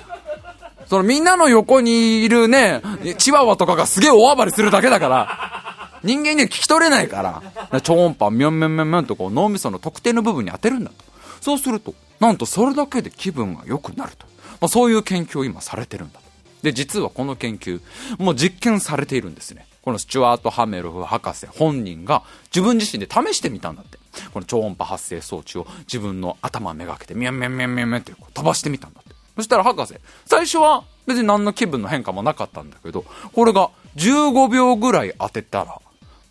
[0.88, 2.82] そのみんなの横にいるね、
[3.20, 11.13] チワワとかがすげえ大暴れするだけだから、人間には聞き取れないから、超音波、ミョンミョンミョンミョンとこう脳みその特定の部分に当てるんだと。
[11.44, 14.26] そうすると、なんとそれだけで気分が良くなると。
[14.62, 16.26] まあ、そういう研究を今されてるんだと。
[16.62, 17.82] で、実はこの研究、
[18.18, 19.68] もう実験されているんですね。
[19.82, 23.98] このスチュワート・ハメロフ博士本人が自分自身で試してみたんだって。
[24.32, 29.14] この超音波発生装置を自分の頭めがけて、ミャンミャンミャンミャンミャンって飛ばしてみたんだって。
[29.36, 33.04] そしたら博士、最初は別に何の気分の変化もなかったんだけど、
[33.34, 35.82] これが15秒ぐらい当てたら、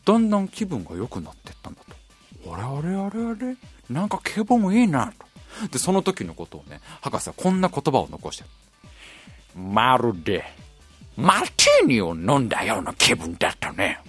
[0.06, 2.54] だんだん気分が良くなってったんだと。
[2.54, 3.56] あれあれあれあれ
[3.90, 5.26] なんか気分いいなと。
[5.68, 8.48] で、その時のことをね、博士はこんな言葉を残してる。
[9.60, 10.44] まるで、
[11.16, 14.00] マルティーニを飲んだような気分だったね。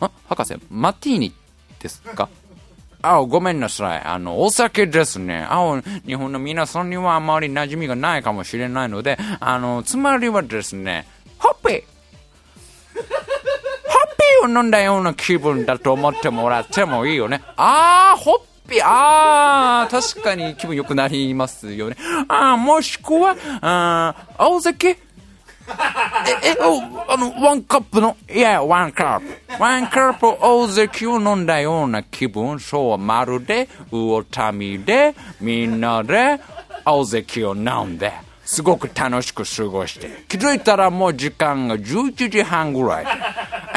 [0.00, 1.34] あ、博士、マティーニ
[1.80, 2.28] ですか？
[3.02, 4.02] あ、ごめんなさい。
[4.02, 5.46] あの、お酒ですね。
[5.48, 11.06] あ、日本の皆さんにはあまり馴染みがないかもしれないので、あの、つまりはですね、
[11.38, 11.97] ホッピーホッピー
[14.42, 17.42] を飲んだような気分だと思ってもらってもいいよね。
[17.56, 21.96] あー、ホッピー、あー、確かに気分良くなりますよね。
[22.28, 24.98] あー、もしくは、あー、青酒
[26.42, 26.56] え、え、
[27.08, 29.62] あの、ワンカップの、いや、ワンカップ。
[29.62, 32.58] ワンカップ大関を飲んだような気分。
[32.58, 36.40] そう、まるで、魚民で、みんなで、
[36.84, 38.12] 青関を飲んで、
[38.50, 40.24] すごく楽しく過ごして。
[40.26, 43.06] 気づいたらもう時間が11時半ぐらい。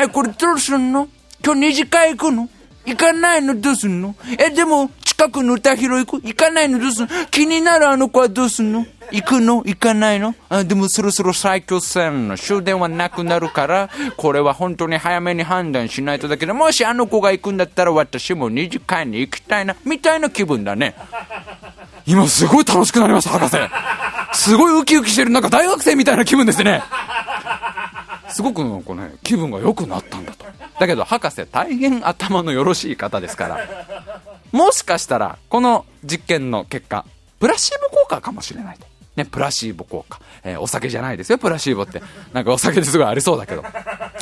[0.01, 1.09] え、これどうすんの？
[1.43, 2.49] 今日2時間行くの？
[2.85, 4.15] 行かないのどうすんの？
[4.39, 7.25] え、でも、近くの歌広行く行かないのどうすんの？
[7.29, 8.85] 気になるあの子はどうすんの？
[9.11, 9.63] 行くの？
[9.65, 10.33] 行かないの？
[10.49, 12.37] あでもそろそろ最強戦の。
[12.37, 20.95] 終電はなくなるから、これは本当に早めに判断しないとだけど、もしあの子が行くんだったら私も二次会に行きたいな、みたいな気分だね。
[22.07, 23.57] 今すごい楽しくなりました、博士。
[24.33, 26.81] すごいウキウキしてる、なんか大学生みたいな気分ですね。
[28.31, 30.45] すごくなんかね、気分が良くなったんだと。
[30.79, 37.05] だけど博士大変頭のよろしい方ですから、もしかしたらこの実験の結果、
[37.39, 38.85] プラシーボ効果かもしれないと。
[39.15, 40.21] ね、プラシーボ効果。
[40.43, 42.01] えーお酒じゃないですよ、プラシーボって。
[42.33, 43.63] なんかお酒ですごいありそうだけど。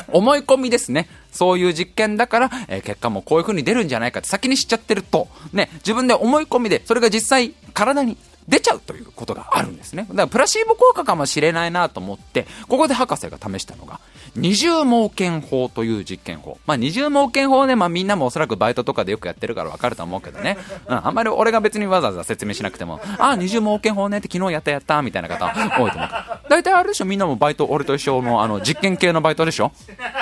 [0.08, 1.08] 思い込みですね。
[1.30, 8.16] そういう実験だから、えー結果もこういう風に出るんじゃないかって先に知っちゃってると、ね、自分で思い込みで、それが実際体に
[8.50, 10.06] 出ちゃうということがあるんですね。
[10.10, 14.00] だからプラシーボ効果かもしれないなと思って、ここで博士が試したのが、
[14.36, 16.58] 二重盲検法という実験法。
[16.66, 20.58] まあ二重盲検法ね、まあみんなもおそらくバイトとかでよくやってるからわかると思うけどね。
[20.88, 26.08] うん、あんまり俺が別にわざわざ説明しなくても、あ、二重盲検法ねって昨日やったやったみたいな方多いと思う。
[26.48, 29.70] 大体あれでしょみんなもバイト、俺と一緒のあの実験系のバイトでしょ？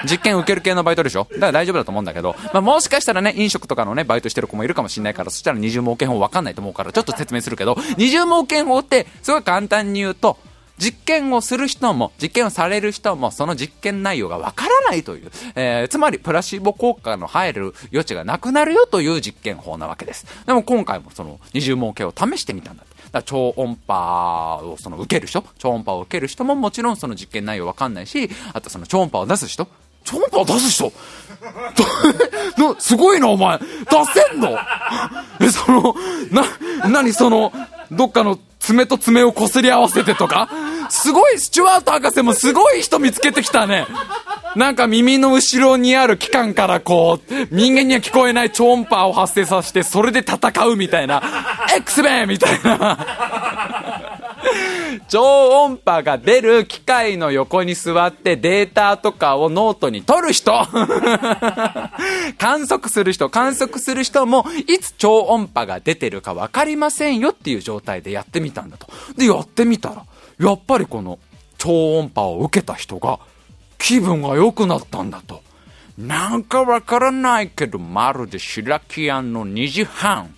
[0.05, 1.27] 実験受ける系のバイトでしょ？
[1.33, 10.39] だから大丈夫だと思うんだけど、まあもしかしたらね、飲食とかのね、バイトしてる子もいるかもしれないから、そしたら二重盲検法わかんないと思うから、ちょっと説明するけど、二重重盲検法って、すごい簡単に言うと、
[10.79, 20.27] 実験をする人も、実験をされる人も、その実験内容がわからないという、えーつまりプラシーボ効果の入る余地がなくなるよという実験法なわけです。
[20.47, 22.97] でも今回もその二重盲検を試してみたんだって。
[23.11, 29.67] だ超音波をその受ける人、超音波を受ける人ももちろんその実験内容わかんないし、あとその超音波を出す人、
[30.05, 30.93] 超音波を出す人？
[32.79, 33.65] すごいな、お前出
[34.31, 34.59] せんの？
[35.41, 35.95] え、その、
[36.31, 37.53] な、何その、
[37.91, 40.49] どっかの爪と爪を擦り合わせてとか？
[40.91, 43.87] すごい、スチュワート博士もすごい人見つけてきたね。
[44.57, 51.23] なんか耳の後ろにある器官からこう、人間には聞こえない超音波を発生させて、それで戦うみたいな、
[51.77, 54.18] X メンみたいな。
[55.09, 60.53] 超音波が出る機械の横に座ってデータとかをノートに取る人
[62.39, 68.87] 観測する人、観測する人もいつ超音波が出てるか分かりませんよっていう状態でやってみたんだと。
[69.17, 70.05] で、やってみたら、
[70.39, 71.19] やっぱりこの
[71.59, 73.19] 超音波を受けた人が
[73.79, 75.43] 気分が良くなったんだと。
[75.97, 80.35] なんかわからないけど、まるで白木屋の2時半。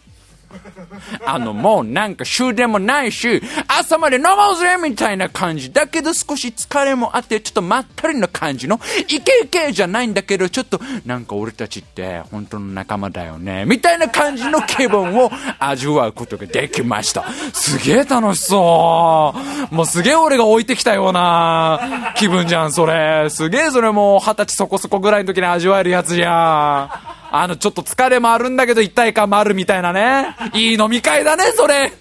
[1.25, 5.73] あの、もうなんか終電もないし、朝まで飲もうぜみたいな感じ。
[5.73, 13.65] だけど少し疲れもあって、ちょっとまったりな感じの、いけいけじゃないんだけど、ちょっと、なんか俺たちって本当の仲間だよね。
[13.65, 17.25] みたいな感じの気分を味わうことができました。
[17.53, 19.35] すげえ楽しそ
[19.71, 19.75] う。
[19.75, 23.29] もうすげえ俺が置いてきたような気分じゃん、それ。
[23.31, 27.10] すげえそれもう二十歳そこそこぐらいの時に味わえるやつじゃん。
[27.33, 30.37] あの、ちょっと疲れもあるんだけど一体感もあるみたいなね。
[30.55, 31.93] いい飲み会だね、それ。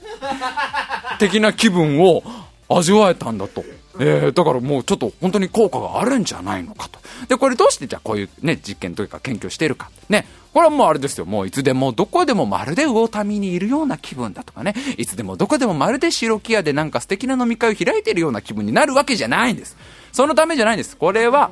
[1.20, 2.24] 的な気分を
[2.70, 3.64] 味わえたんだと。
[4.00, 7.00] えー、だからもうちょっと本当に効果があるんじゃないのかと。
[7.28, 9.90] で、これどうしてじゃあこういうね、実験というか研究してるか。
[10.08, 10.26] ね。
[10.54, 11.26] これはもうあれですよ。
[11.26, 14.74] もういつでもどこでもまるで魚民にいるような気分だとかね。
[14.98, 19.78] いつでもどこでもまるで白木屋でなんか素敵な飲み会を開いてるような気分になるわけじゃないんです。
[20.12, 20.98] そのためじゃないんです。
[20.98, 21.52] これは、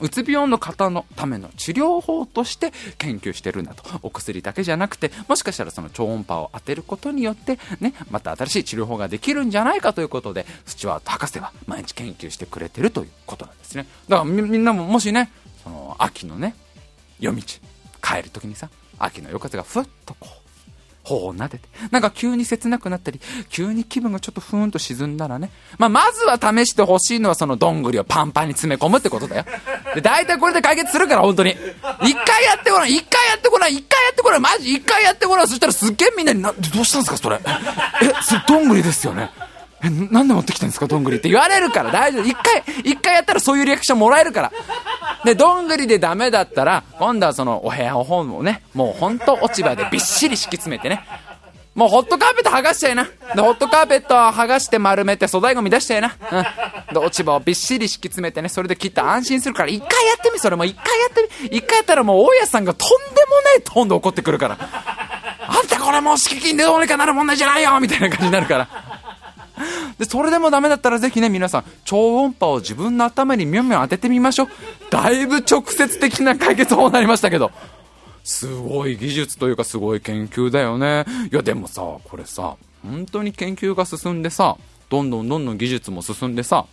[0.00, 3.82] うつ病の方のための治療法として研究してるんだと。
[4.02, 13.86] お薬だけじゃなくて、もしかしたらその超音波を当てることによって、ね、また新しい治療法ができるんじゃないかということで、スチュワート博士は毎日研究してくれてるということなんですね。
[14.08, 15.30] だからみんなももしね、
[15.62, 16.54] その秋のね、
[17.20, 17.42] 夜道、
[18.02, 20.41] 帰るときにさ、秋の夜風がふっとこう、
[21.04, 29.44] 頬を撫でて、なんか急に切なくなったり、急に気分がちょっとふーんと沈んだらね、まあ、まずは試してほしいのはそのどんぐりをパンパンに詰め込むってことだよ。
[29.94, 31.50] で、大体これで解決するから、本当に。
[31.50, 35.48] 一回やってごらん、一回やってごらん、一回やってごらん、マジ一回やってごらん。
[35.48, 37.40] そしたらすっげえみんなにな、どうしたんですか、それ。
[38.02, 39.30] え、それどんぐりですよね。
[39.84, 42.24] え、なんで持ってきたんですか、どんぐりって言われるから大丈夫。
[42.24, 44.52] 一回、一回やったらそういうリアクションもらえるから。
[45.24, 51.04] で、どんぐりでダメだったら、今度はそのお部屋の方もね、もうほんと落ち葉でびっしり敷き詰めてね。
[51.74, 53.04] もうホットカーペット剥がしちゃいな。
[53.04, 56.14] で、ホットカーペット剥がして丸めて粗大ゴミ出しちゃいな。
[56.30, 56.94] うん。
[56.94, 61.58] で、落ち葉をびっしり敷き詰めてね、それで切った安心するから、一回やってみ、それも一回やってみ。
[61.58, 64.58] 一回やったらもう大家さんがとんでもないトーンで怒ってくるから。
[64.60, 68.68] あんたこれもう敷金でどうにかなる問題じゃないよみたいな感じになるから。
[69.98, 74.48] で、それでもダメだったらぜひね、皆さん、超音波を自分の頭にみょんみょん当ててみましょう。
[74.90, 77.50] だいぶ直接的な解決法になりましたけど。
[78.24, 81.04] すごい技術というかすごい研究だよね。
[81.32, 84.56] いやでもさ、これさ、本当に研究が進んでさ、
[84.88, 86.66] どんどんどんどん技術も進んでさ、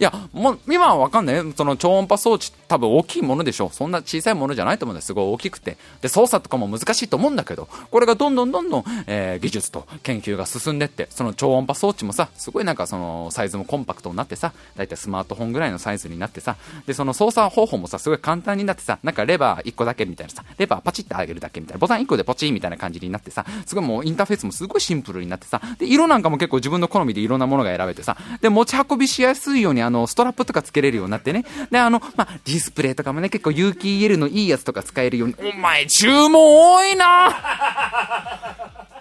[0.00, 1.52] いや、もう、今はわかんない。
[1.54, 3.68] その超音波装置、多分大きいものでしょう。
[3.70, 5.08] そんな小さいものじゃないと思うんです。
[5.08, 5.76] すごい大きくて。
[6.00, 31.44] で、操作とかも難しいと思うんだけど、これがどんどんどんどん、えー、技術と研究が進んでって、その超音波装置もさ、すごいなんかその、サイズもコンパクトになってさ、だいたいスマートフォンぐらいのサイズになってさ、で、その操作方法もさ、すごい簡単になってさ、なんかレバー1個だけみたいなさ、レバーパチッと上げるだけみたいな、ボタン1個でポチーみたいな感じになってさ、すごいもうインターフェースもすごいシンプルになってさ、で、色なんかも結構自分の好みでいろんなものが選べてさ、で、持ち運びしやすいようにあの、ストラップとかつけれるようになってね。
[31.70, 35.34] で、あの、まあ、ディスプレイとかもね、結構有機 EL のいいやつとか使えるように。
[35.38, 36.32] お前、注文
[36.76, 37.34] 多いな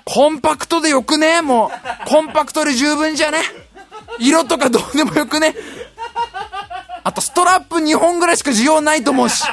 [0.03, 1.43] コンパクトでよくね？
[1.43, 3.43] もう、コンパクトで十分じゃね？
[4.19, 5.55] 色とかどうでもよくね？
[7.03, 9.43] あと、ストラップ2本ぐらいしか需要ないと思うし。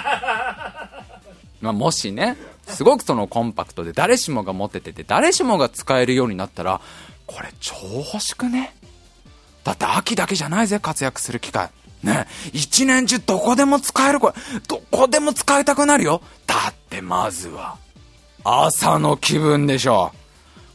[1.60, 6.80] まあ、もしね、すごくそのコンパクトで誰しもが持っててて、誰しもが使えるようになったら、
[7.26, 7.74] これ超
[8.14, 8.74] 欲しくね？
[9.66, 11.70] だって秋だけじゃないぜ、活躍する機会。
[12.04, 14.34] ね、一年中どこでも使えるこれ。
[14.68, 16.22] どこでも使いたくなるよ。
[16.46, 17.76] だってまずは、
[18.44, 20.12] 朝の気分でしょ。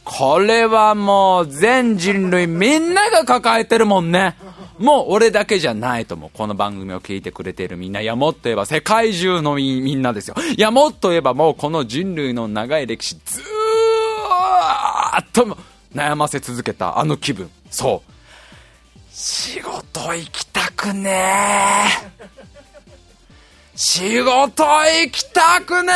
[0.04, 4.36] これはもう全人類みんなが抱えてるもんね。
[4.78, 6.30] もう俺だけじゃないと思う。
[6.34, 8.02] この番組を聞いてくれているみんな。
[8.02, 10.34] いや、もっと言えば世界中のみんなですよ。
[10.54, 13.42] いや、もっと言えばもうこの人類の長い歴史ずー
[15.22, 15.56] っと
[15.94, 17.48] 悩ませ続けたあの気分。
[17.70, 18.11] そう。
[19.14, 22.41] 仕事行きたくねえ。
[23.74, 25.92] 仕事行きたくね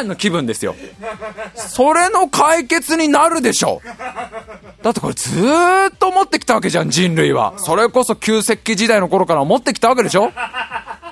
[0.00, 0.74] えの気分ですよ。
[1.54, 3.80] それの解決になるでしょ。
[4.82, 7.54] だってこれずーっと思ってきたわけじゃん、人類は。
[7.58, 10.32] それこそ旧石器時代の頃から思ってきたわけでしょ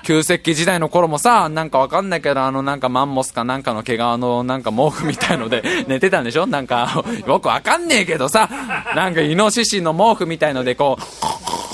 [0.03, 8.49] 旧石器時代の頃もさ、なんかわかんないけど、あのなんかマンモスかなんかの毛皮のなんか毛布みたいので寝てたんでしょなんか、よくわかんねえけどさ、
[8.93, 10.97] なんかイノシシの毛布みたいのでこ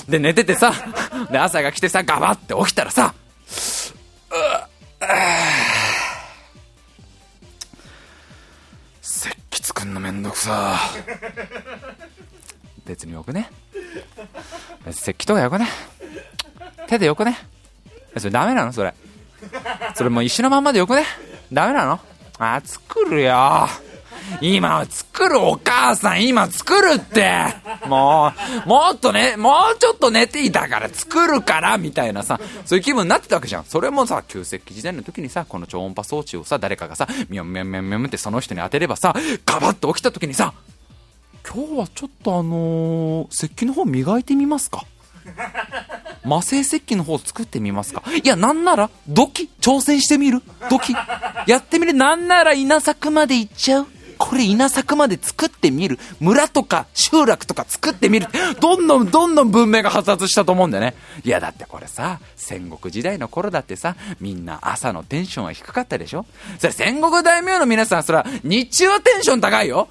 [0.07, 0.71] う、で寝ててさ、
[1.31, 3.15] で朝が来てさ、ガバって起きたらさ、
[10.39, 10.79] さ。
[12.85, 13.49] 別によくね。
[14.89, 15.67] 石器とかよくね。
[16.87, 17.37] 手でよくね。
[18.17, 18.73] それダメなの？
[18.73, 18.93] それ。
[19.95, 21.05] それもう石のまんまでよくね。
[21.53, 21.99] ダメなの？
[22.39, 23.67] あ、作るよ。
[24.41, 27.43] 今作るお母さん今作るって。
[27.87, 28.31] も
[28.65, 33.65] う、もっとね、もうちょっと寝ていたから作るからみたいなさ、そういう気分になってたわけじゃん。
[33.65, 39.13] それもさ、旧石器時代の時にさ、この超音波装置をさ、誰かがさ、みょんみょんみょんみょんってその人に当てればさ、
[39.45, 40.53] ガバッと起きた時にさ、
[41.47, 44.85] 今日はちょっとあのー、石器の方磨いてみますか？
[46.23, 48.03] 魔性石器の方作ってみますか？
[48.23, 50.41] いや、なんなら、ドキ挑戦してみる？
[50.69, 50.93] ドキ
[51.47, 51.93] やってみる？
[51.93, 53.87] なんなら稲作まで行っちゃう？
[54.19, 58.27] これ稲作まで作ってみる村とか集落とか作ってみる
[58.59, 60.93] どんどんどんどん文明が発達したと思うんだよね。
[61.23, 66.25] いやだってこれさ、戦国時代の頃だってさ、みんな朝のテンションは低かったでしょ
[66.59, 69.87] それ戦国大名の皆さん、それは日中はテンション高いよ。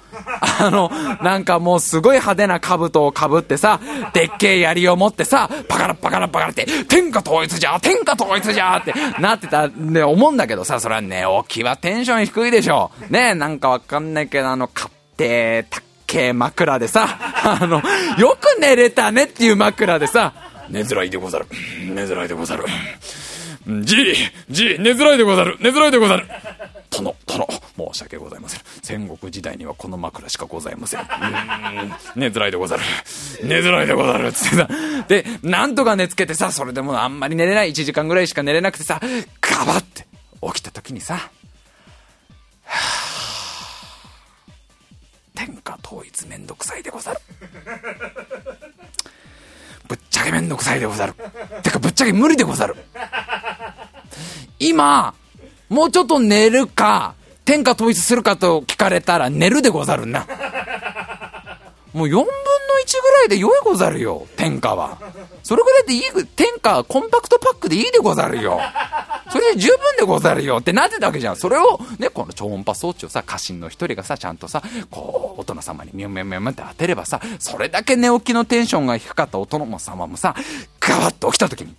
[0.59, 0.89] あの、
[1.23, 3.79] なんかもうすごい派手な兜をかぶってさ、
[4.13, 12.91] でっけえ槍を持ってさ、パカラパカラパカラって、天下統一じゃ天下統一じゃってなってたね、思うんだけどさ、それは寝起きはテンション低いでしょ。
[13.09, 17.07] ねなんかわかんないけど、あの、買って、たっけ枕でさ、
[17.61, 17.81] あの、
[18.17, 20.33] よく寝れたねっていう枕でさ、
[20.69, 21.47] 寝づらいでござる。
[21.81, 22.65] 寝づらいでござる。
[23.81, 24.15] じい、
[24.49, 26.27] じい、寝づらいでござる、寝づらいでござる。
[26.89, 27.47] 殿、殿、
[27.93, 28.61] 申し訳ございません。
[28.81, 31.01] 戦国時代にはこの枕しかございません。
[31.01, 31.03] ん、
[32.15, 32.83] 寝づらいでござる。
[33.43, 34.31] 寝づらいでござる。
[34.33, 34.67] つってさ。
[35.07, 37.71] で、なんとか寝つけてさ、それでもあんまり寝れない。
[37.71, 38.99] 1時間ぐらいしか寝れなくてさ、
[39.41, 40.07] ガバって
[40.41, 43.08] 起きた時にさ、はぁ
[45.89, 47.19] 統一めんどくさいでござる。
[49.87, 51.15] ぶっちゃけめんどくさいでござる。
[51.63, 52.75] てかぶっちゃけ無理でござる。
[54.59, 55.15] 今、
[55.67, 60.27] もうちょっと寝るか、天下統一するかと聞かれたら寝るでござるな。
[61.93, 64.99] もう4分の1ぐらいで良いござるよ、天下は。
[65.41, 66.01] それぐらいでいい、
[66.35, 68.59] 天下コンパクトパックでいいでござるよ。
[69.31, 71.35] それで十分でござるよってなってたわけじゃん。
[71.35, 75.18] それを、ね、この超音波装置をさ、家臣の一人がさ、ちゃんとさ、こう、
[75.49, 80.35] 殿様にミュンミュンミュンって当てればさ、それだけ寝起きのテンションが低かったお殿様もさ、
[80.79, 81.75] ガバッと起きた時に、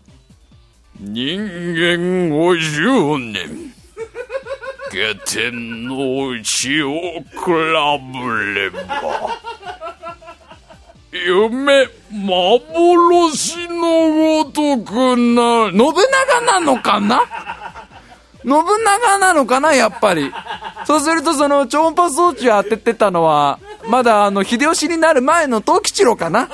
[1.00, 3.72] 人間を10年、
[4.90, 9.38] 下天の内を比べれば、
[11.12, 17.22] 夢、幻のごとくな、信長なのかな？
[18.42, 19.74] 信長なのかな？
[19.74, 20.32] やっぱり。
[20.86, 23.58] そうするとその超音波装置を当ててたのは、
[23.88, 26.48] まだあの、秀吉になる前の藤吉郎かな？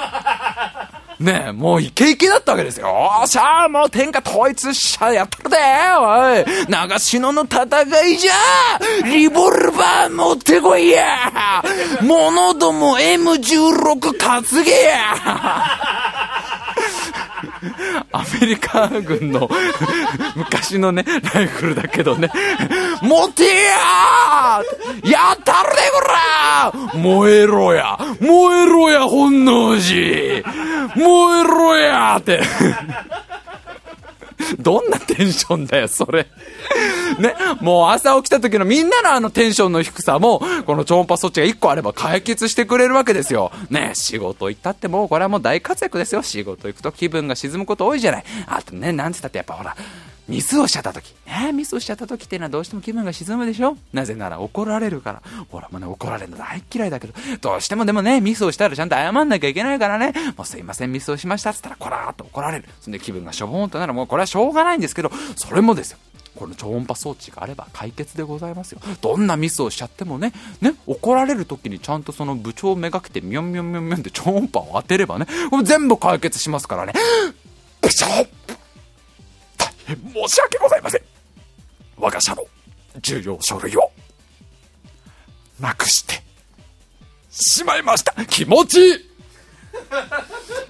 [1.19, 2.89] ねえ、もうイケイケだったわけですよ。
[2.89, 5.57] おーしゃー、もう天下統一しゃやったるで
[5.99, 6.69] おい。
[6.69, 7.65] 長篠の戦
[8.07, 8.33] いじゃ。
[9.05, 11.63] リボルバー持ってこいや。
[12.05, 15.15] 者ども M16 担げや
[18.13, 19.49] アメリカ軍の
[20.37, 22.31] 昔のね、ライフルだけどね、
[23.03, 25.11] 持てやー！
[25.11, 26.01] やったるでこ
[26.95, 26.99] ら！
[26.99, 27.99] 燃えろや！
[28.21, 30.43] 燃えろや本能寺
[30.95, 32.41] 燃えろやって。
[34.59, 36.27] どんなテンションだよ、それ。
[37.19, 43.53] ね、もう朝起きた時のみんなのあのテンションの低さも、この超音波装置が1個あれば解決してくれるわけですよ。
[43.71, 46.23] ね、仕事行ったってもうこれはもう大活躍ですよ。
[46.23, 48.25] 仕事行くと気分が沈むこと多いじゃない。
[48.47, 49.77] あとね、なんつったってやっぱほら、
[50.29, 51.15] ミスをしちゃった時。
[51.27, 53.77] ね、ミスをしちゃった時っていうのはどうしても気分が沈むでしょ？
[53.93, 55.23] なぜなら怒られるから。
[55.51, 62.69] ほらもうね、怒られるの大嫌いだけど、どうしてもでもね、ミスをしたらちゃんと謝んなきゃいけないからね、もうすいません、ミスをしましたっつったら、こらーっと怒られる。
[62.81, 63.95] そんで気分がしょぼーんとなる。
[63.95, 65.99] もうこれはしょうがないんですけど、それもですよ。
[66.35, 68.81] この超音波装置があれば解決でございますよ。
[69.01, 76.93] どんなミスをしちゃってもね、ね、怒られる時にちゃんとその部長をめがけてミョンミョンミョンミョンって超音波を当てればね、これ全部解決しますからね。
[77.81, 78.07] 部長
[79.87, 81.03] 申し訳ございません。
[81.97, 82.45] 我が社の
[83.01, 83.91] 重要書類を
[85.61, 86.23] なくして
[87.31, 88.13] しまいました。
[88.27, 88.99] 気持ちいい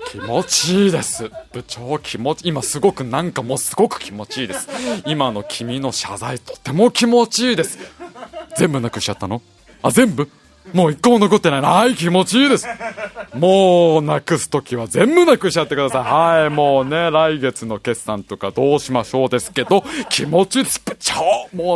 [0.09, 1.31] 気持ちいいです。
[1.53, 4.69] 部長気持ち、今すごくなんかもうすごく気持ちいいです。
[5.07, 7.79] 今の君の謝罪とても気持ちいいです。
[8.57, 9.43] 全部なくしちゃったの？
[9.83, 10.31] あ、全部？
[10.73, 11.69] もう一個も残ってないな。
[11.69, 12.67] はい、気持ちいいです。
[13.35, 16.03] もう、なくすときは全部なくしちゃってください。
[16.03, 20.83] はい、もうね、来月の決算とかどうしましょうですけど、気持ちいいです。
[20.85, 21.15] 部長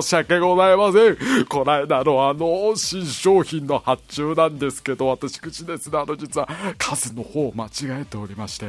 [0.03, 1.47] 申し訳ございません。
[1.47, 8.67] この間のあの、新商品の発注なんですけど、私口ですね、あの、実は数の方を間違えておりまして、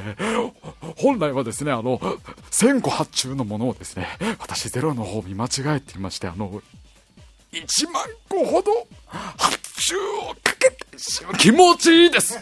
[0.98, 2.00] 本来はですね、あの、
[2.52, 4.08] 1000個発注のものをですね、
[4.40, 6.62] 私ゼロの方を見間違えていまして、あの、
[7.52, 8.72] 1万個ほど
[9.08, 12.40] 発注をかけてしまう気持ちいいです。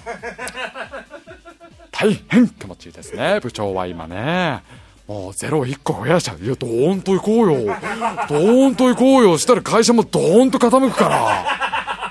[1.92, 4.64] 大変気持ちいいですね部長は今ね。
[5.08, 6.46] もうゼロ1個増やしちゃう。
[6.46, 7.66] いやドーンと行こうよ。
[7.66, 9.40] どーンと行こうよ。
[9.40, 11.10] したら会社もどーンと傾くか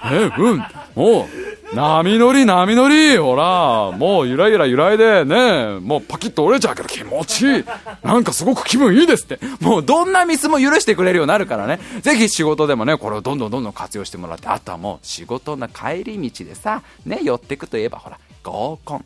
[0.03, 0.11] ら。
[0.11, 0.59] ねうん。
[0.96, 3.19] もう波乗り波乗り。
[3.19, 7.64] ほらもうゆらゆら揺らいでねもうパキッと折れちゃうけど気持ちいい。
[8.03, 9.39] なんかすごく気分いいですって。
[9.61, 11.79] もうどんなミスも許してくれるようになるからね。
[12.03, 14.49] ぜひ仕事でもねこれをどんどんどんどん活用してもらって。
[14.49, 19.05] あとはもう仕事の帰り道でさね寄ってくといえばほら合コン。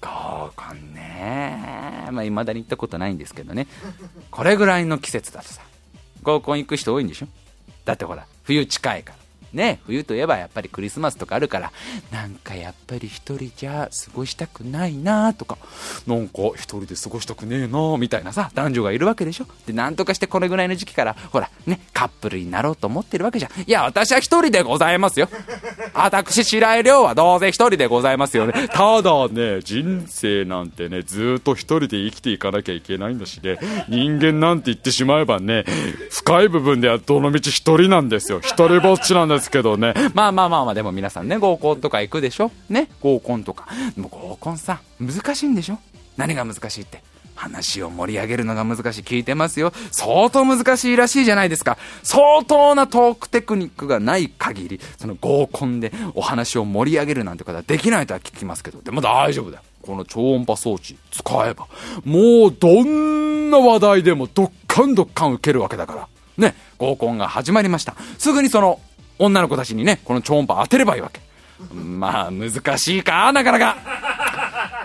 [0.00, 2.08] 合コンね。
[2.12, 3.66] まあ未だに行ったことないんですけどね。
[4.30, 5.62] これぐらいの季節だとさ
[6.22, 7.26] 合コン行く人多いんでしょ？
[7.84, 9.19] だってほら冬近いから。
[9.52, 11.72] ね、冬といえばやっぱりクリスマスとかあるから、
[12.10, 15.58] なんかやっぱり一人じゃ過ごしたくないなとか、
[16.06, 23.50] なんか一人で過ごしたくねえなみたいなさ、男女がいるわけでしょで、なんとかしてこれぐらいの時期から、ほら、ね、カップルになろうと思ってるわけじゃん。
[23.66, 25.28] いや、私は一人でございますよ。
[25.94, 28.68] 私、白井亮はどうせ一人でございますよね。
[28.68, 35.64] ただね、人生なんてね、ずっと一人で生きていかなきゃいけないんだしね、人間なんて言ってしまえばね、
[36.10, 38.40] 深い部分ではどのみち一人なんですよ。
[38.40, 39.94] 一人ぼっちなんですけどね。
[40.12, 42.50] まあまあまあまあ、でも皆さんね、合コンとか行くでしょ？
[42.68, 43.68] ね、合コンとか。
[43.94, 45.78] でも合コンさ、難しいんでしょ？
[46.16, 47.08] 何が難しいって。
[47.36, 49.02] 話を盛り上げるのが難しい。
[49.02, 49.72] 聞いてますよ。
[49.92, 51.78] 相当難しいらしいじゃないですか。
[52.02, 59.62] 相当なトークテクニックがない限り、その合コンでお話を盛り上げるなんてことはできないとは聞きますけど、でも大丈夫だよ。
[59.80, 61.66] この超音波装置使えば、
[62.04, 66.08] もうどんな話題でもどっかんどっかん受けるわけだから。
[66.36, 67.96] ね、合コンが始まりました。
[68.18, 68.80] すぐにその
[69.20, 71.20] 女の子たちにね、この超音波当てればいいわけ。
[71.74, 73.76] まあ、難しいか、なかなか。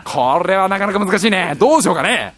[0.04, 1.56] これはなかなか難しいね。
[1.58, 2.34] どうしようかね。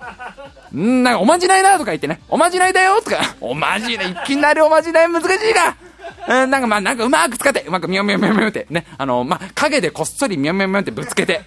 [0.76, 5.76] んなんか、おまじないだとか言ってね、おまじないだよとか、おまじない、いきなりおまじない難しいか。
[6.28, 11.42] うん、なんかまあ、なんかうまく使って、うまくみょみょみょみょってね、あの、まあ、影でこっそりみょみょみょってぶつけて、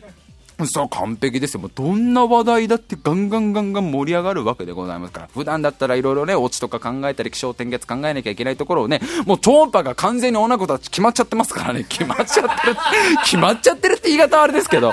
[0.67, 1.61] そう、完璧ですよ。
[1.61, 5.29] もうどんな話題だってガンガンガンガン盛り上がるわけでございますから。
[5.35, 11.85] 普段だったらいろいろね、オチとか考えたり、気象点結考えなきゃいけないところをね、もう超音波が完全に女子たち決まっちゃってますからね。
[11.89, 12.77] 決まっちゃってる。
[13.25, 14.93] 決まっちゃってるって言い方はあれですけど、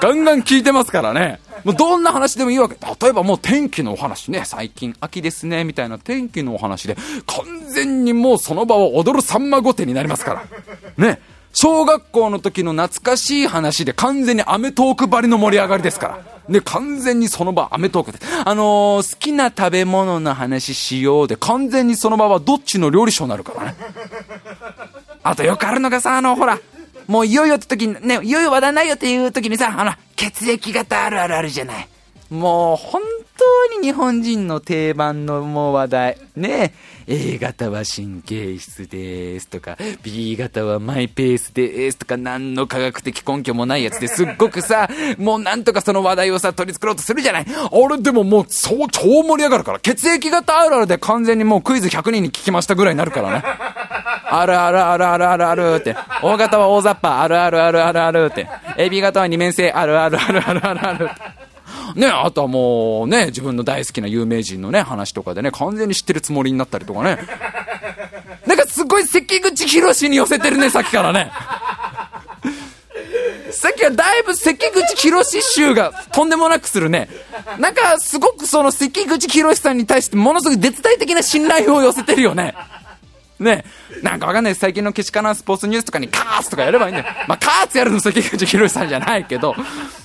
[0.00, 1.40] ガンガン聞いてますからね。
[1.64, 2.76] もうどんな話でもいいわけ。
[3.00, 6.96] 例えばもう天気のお話ね、最近秋ですね、みたいな天気のお話で、
[7.26, 11.06] 完全にもうその場を踊るさんま御殿になりますから。
[11.06, 11.20] ね。
[11.52, 16.38] 小学校の時の懐かしい話で完全にアメトークばりの盛り上がりですから。
[16.48, 18.18] で、完全にその場、アメトークで。
[18.44, 23.74] あのー、好きな食べ物の話しようで、完全にその場はどっちの料理賞になるからね。
[25.22, 26.58] あとよくあるのがさ、あの、ほら、
[27.06, 31.88] もういよいよって時に、ね、いよいよ話題ないよっていう時にさ、あの、血液型あるあるあるじゃない。
[32.30, 33.02] もう、本
[33.36, 36.18] 当に日本人の定番のもう話題。
[36.36, 36.74] ね
[37.06, 47.46] A 型は神経質ですとか、B 型はマイペースですとか、何の科学的根拠もないやつですっごくさ、もうなんとかその話題をさ、取り繕ろうとするじゃない。
[47.70, 49.80] 俺でももう、そう、超盛り上がるから。
[49.80, 53.42] 血液型あるあるで完全にもうクイズ100人に聞きましたぐらいになるからね。
[53.42, 55.96] あるあるあるあるあるあるって。
[56.22, 58.46] O 型は大雑把、あるあるあるあるあるって。
[58.76, 61.37] AB 型は二面性、あるあるあるあるあるあるって。
[61.94, 67.18] ね、あとはもうね、自分の大好きな有名人のね、話とかでね、完全に知ってるつもりになったりとかね。
[68.46, 71.30] なんかすごい関口博に寄せてるね、さっきからね。
[73.50, 77.08] さっきはだいぶ関口博集がとんでもなくするね。
[77.58, 82.54] なんかすごくその関口博さんに対してものすごい絶対的な信頼を寄せてるよね。
[83.38, 83.64] ね
[84.02, 87.08] なんかわかんない最近のけしからんスポーツニュースとかにカーツとかやればいいんだよ。
[87.26, 89.54] まあ、カーツやるの関口博さんじゃないけど、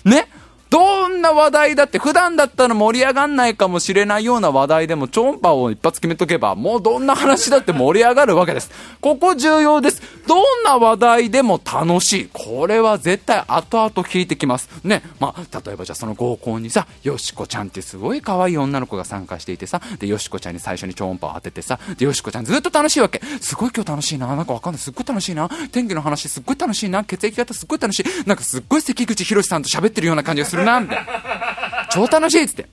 [0.05, 0.27] ね
[0.73, 8.71] どんな話題だって、普段だったら盛り上がんないかもしれないような話題でも、超音波を一発決めとけば、もうどんな話だって盛り上がるわけです。
[8.99, 10.01] ここ重要です。
[10.27, 12.29] どんな話題でも楽しい。
[12.33, 14.67] これは絶対後々聞いてきます。
[14.83, 15.03] ね。
[15.19, 23.21] まあ、例えばじゃあその合コンにさ、よしこちゃんってすごい可愛い女の子が参加していてさ、で、よしこちゃんに最初に超音波を当ててさ、で、よしこちゃんずっと楽しいわけ。
[23.41, 24.25] すごい今日楽しいな。
[24.35, 24.81] なんかわかんない。
[24.81, 25.47] すっごい楽しいな。
[25.71, 27.03] 天気の話すっごい楽しいな。
[27.03, 28.05] 血液型すっごい楽しい。
[28.25, 31.87] なんかすっごい関口博さんと喋ってるような感じがするな、みたいな。
[31.91, 32.67] 超楽しいっつって。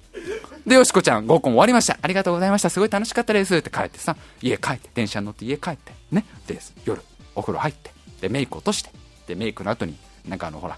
[0.66, 1.98] で、よしこちゃん、合コン終わりました。
[2.00, 2.70] ありがとうございました。
[2.70, 3.56] すごい楽しかったです。
[3.56, 6.24] って帰ってさ、家帰って、電車に乗って家帰って、ね。
[6.46, 7.02] で、夜、
[7.34, 8.90] お風呂入って、で、メイク落として、
[9.26, 9.96] で、メイクの後に、
[10.28, 10.76] なんかあの、ほら、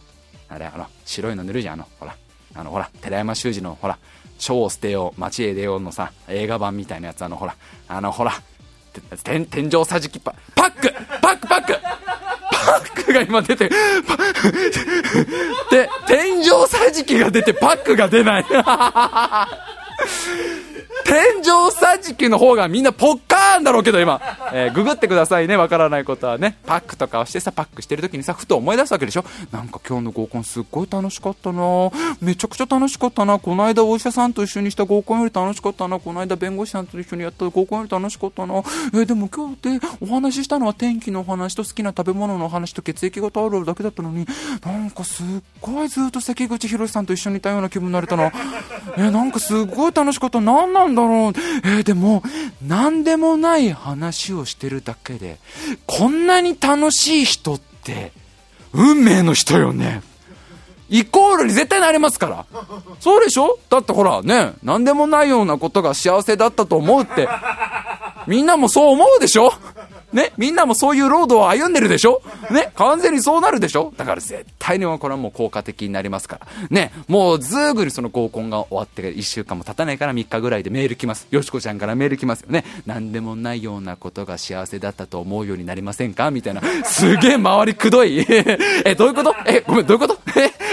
[0.48, 2.16] あれ、あの、白いの塗るじゃん、あの、ほら、
[2.54, 3.98] あの、ほら、寺山修司の、ほら、
[4.38, 7.56] 書を捨てよう、街へ出ようのさ、映画版みたいなやつ、あの、ほら、
[7.88, 8.32] あの、ほら、
[9.24, 10.92] 天天井桟敷パパック
[11.22, 11.72] パックパック
[12.62, 13.74] ックが今出て、で、
[16.06, 18.44] 天井桟敷が出てパックが出ない。
[21.04, 24.20] 天井桟敷の方がみんなポッカーンだろうけど今、
[24.52, 25.56] えー、ググってくださいね。
[25.56, 26.58] わからないことはね。
[26.66, 29.24] パックとかをしてさパックしてる時にさふと思い出すわけでしょ？
[29.50, 31.62] なんか今日の合コンすっごい楽しかったな。
[32.20, 33.38] めちゃくちゃ楽しかったな。
[33.38, 35.98] この間お医者さんと一緒にした合コンより楽しかったな。
[35.98, 38.54] この間弁護士さんと一緒にやった合コンより楽しかったな。
[38.54, 44.26] えー、でも今日でお話ししたのは天気のお話と好きな食べ物の話と血液型あるあるだけだったのに
[44.64, 45.26] なんかすっ
[45.60, 48.32] ごいずっと関口宏さんと一緒にいたような気分になれたな。
[48.96, 50.40] えー、なんかすっごい楽しかった。
[50.40, 51.32] 何なんだろう。
[51.64, 52.22] えー、でも、
[52.66, 55.38] 何でもない話をしてるだけで、
[55.86, 58.12] こんなに楽しい人って、
[58.72, 60.02] 運命の人よね。
[60.92, 62.46] イコールに絶対なれますから。
[63.00, 63.58] そうでしょ？
[63.70, 67.28] だってほらね、何でもないようなことが幸せだったと思うって、
[68.26, 69.52] みんなもそう思うでしょ？
[70.12, 72.20] ね、みんなもそういうロードを歩んでるでしょ？
[72.50, 73.94] ね、完全にそうなるでしょ？
[73.96, 76.46] だから絶対にこれはもう効果的になりますから。
[76.68, 81.26] ね、もうずーぐりその合コンが終わって1週間も経たないから3日ぐらいでメール来ます。
[81.30, 82.64] よしこちゃんからメール来ますよね。
[82.84, 86.30] 何でもないようなことが幸せだったと思うようになりませんか？
[86.30, 86.60] みたいな。
[86.84, 88.18] すげえ周りくどい。
[88.84, 89.34] え、どういうこと？
[89.46, 90.18] え、ごめん、どういうこと？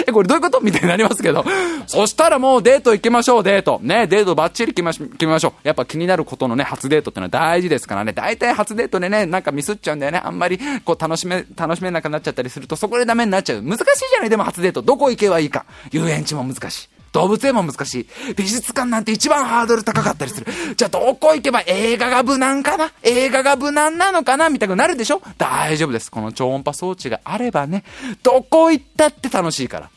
[0.06, 0.62] え、これどういうこと？
[0.62, 1.46] みたいになりますけど。
[1.88, 3.80] そしたらもうデート行きましょう、デート。
[3.82, 5.54] ね、デートバッチリ決めましょう。
[5.64, 8.14] やっぱ気になることのね、初デートってのは大事ですからね。
[8.14, 10.22] 大体初デートでね、なんかミスっちゃうんだよね。
[10.24, 13.62] あんまり、こう、楽しめ、楽しめなくなっちゃったりすると、そこでダメになっちゃう。
[13.62, 14.30] 難しいじゃない？
[14.30, 14.82] でも初デート。
[14.82, 15.66] どこ行けばいいか。
[15.92, 16.90] 遊園地も難しい。
[17.12, 18.08] 動物園も難しい。
[18.36, 20.48] 美術館なんて一番ハードル高かったりする。
[20.76, 22.92] じゃあどこ行けば映画が無難かな？
[23.02, 24.50] 映画が無難なのかな？
[24.50, 25.20] みたいになるでしょ？
[25.40, 26.12] 大丈夫です。
[26.12, 27.84] この超音波装置があればね、
[28.22, 29.90] どこ行ったって楽しいから。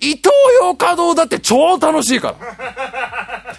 [0.00, 0.30] 伊東
[0.60, 3.54] 洋華堂だって超楽しいから。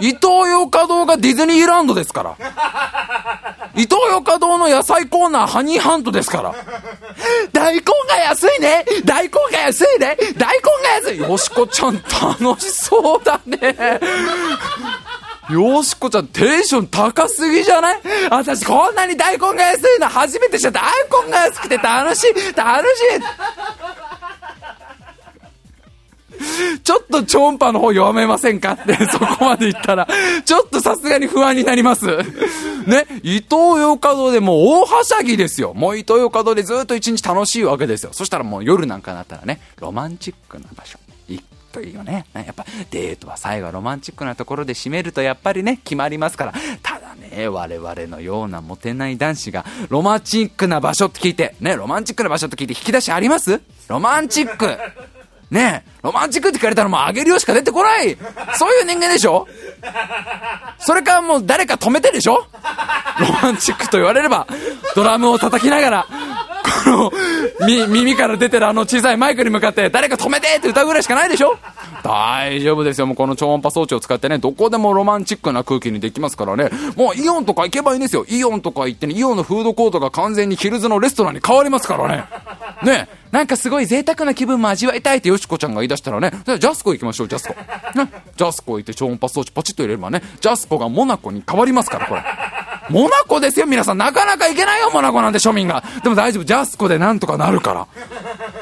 [0.00, 2.36] 伊東洋華堂がディズニーランドですから。
[3.74, 6.54] 伊東洋華堂の野菜コーナーハニーハントですから。
[7.52, 14.00] 大根が安いね大根が安いね大根が安いよしこちゃん楽しそうだね。
[15.50, 18.00] よしこちゃんテンション高すぎじゃない？
[18.30, 20.82] 私こんなに大根が安いの初めて知った。
[20.82, 23.20] 大根が安くて楽しい楽しい
[26.82, 30.08] ちょっと超音波の方読めませんかって、 そこまで言ったら、
[30.44, 32.06] ちょっとさすがに不安になります。
[32.86, 35.74] ね、伊東洋華堂でもう大はしゃぎですよ。
[35.74, 38.10] もう伊東洋華堂でずっと一日楽しいわけですよ。
[38.12, 40.98] そしたらもう夜なんかなったらね、ロマンチックな場所。
[41.28, 42.24] 行くといいよね。
[42.34, 46.54] やっぱデートは最後はロマンチックなところで締めるとやっぱりね、決まりますから。
[46.82, 53.60] ただね、我々のようなモテない男子がロマンチックな場所って聞いて、ね、ロマンチックな場所って聞いて引き出しあります？
[53.88, 54.78] ロマンチック
[55.50, 58.16] ねえ、ロマンチックって聞かれたらもうあげるよしか出てこない
[58.54, 59.46] そういう人間でしょ？
[60.78, 62.46] それかもう誰か止めてでしょ？
[63.20, 64.46] ロマンチックと言われれば、
[64.94, 66.06] ドラムを叩きながら、
[66.84, 67.12] この、
[67.88, 71.56] 耳から出てるあの小さいマイクに向かって、誰か止めてって歌うぐらいしかないでしょ？
[72.04, 73.06] 大丈夫ですよ。
[73.06, 76.70] もうこの超音波装置を使ってね、どこでもロマンチックな空気にできますからね。
[76.94, 78.24] もうイオンとか行けばいいんですよ。
[78.28, 82.24] イオンとか行ってね、イオンのフードコートが完全にヒルズのレストランに変わりますからね。
[82.84, 87.54] ねえなんかすごい贅沢な気分も味わいたいってよしこちゃんが言い出したらね、じゃあジャスコ行きましょう、ジャスコ。
[87.98, 92.22] ね、ジャスコ行って超音波装置ポチッと入れればね、ジャスコがモナコに変わりますから、これ。
[92.90, 93.98] モナコですよ、皆さん。
[93.98, 95.84] なかなか行けないよ、モナコなんて庶民が。
[96.02, 97.86] でも大丈夫、ジャスコでなんとかなるから。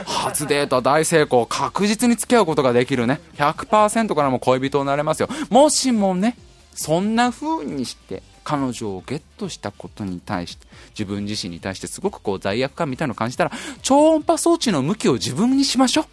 [0.05, 1.47] 初デート大成功。
[1.47, 3.21] 確実に付き合うことができるね。
[3.37, 5.29] 100%からも恋人になれますよ。
[5.49, 6.37] もしもね、
[6.75, 13.51] そんな風にして、彼女をゲットしたことに対して、自分自身に対してすごくこう罪悪感みたいなのを感じたら、
[13.83, 16.05] 超音波装置の向きを自分にしましょう。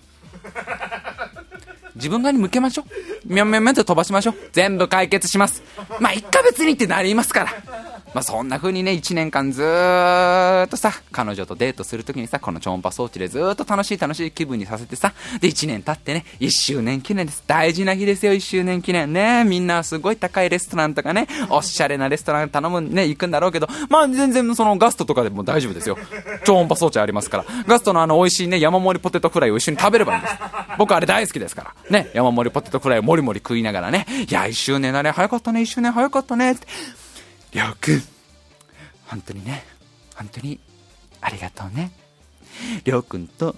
[1.94, 2.86] 自分側に向けましょう。
[3.32, 4.36] みょんみょんみょんと飛ばしましょう。
[4.52, 5.62] 全部解決します。
[6.00, 7.93] まあ、1ヶ月にってなりますから。
[8.14, 17.44] まあ、そんな風にね、1年間ずーっとさ、彼女とデートするときにさ、この超音波装置でずーっと楽しい楽しい気分にさせてさ、で、1年経ってね、1周年記念です。
[17.48, 19.44] 大事な日ですよ、1周年記念ね。
[19.46, 25.98] みんなすごい高いレストランとかね、おしゃれなレストラン頼むね、行くんだろうけど、まあ、全然そのガストとかでも大丈夫ですよ。
[26.46, 27.46] 超音波装置ありますから。
[27.68, 30.36] ガストのあの美味しいね、山盛りポテトフライを一緒に食べればいいんです。
[30.78, 31.74] 僕あれ大好きですから。
[31.90, 36.68] ね、山盛りポテトフライをもりもり食いながらね、いや、1周年だね、早かったね、1周年早かったね、って。
[37.54, 38.04] りょうくん、
[39.06, 39.64] 本当にね、
[40.16, 40.60] 本当に
[41.22, 41.92] ありがとうね。
[42.84, 43.56] りょうくんと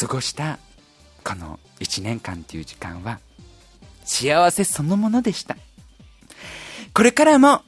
[0.00, 0.58] 過ごした
[1.24, 3.20] この1年間っていう時間は
[4.04, 5.56] 幸せそのものでした。
[6.94, 7.62] これからも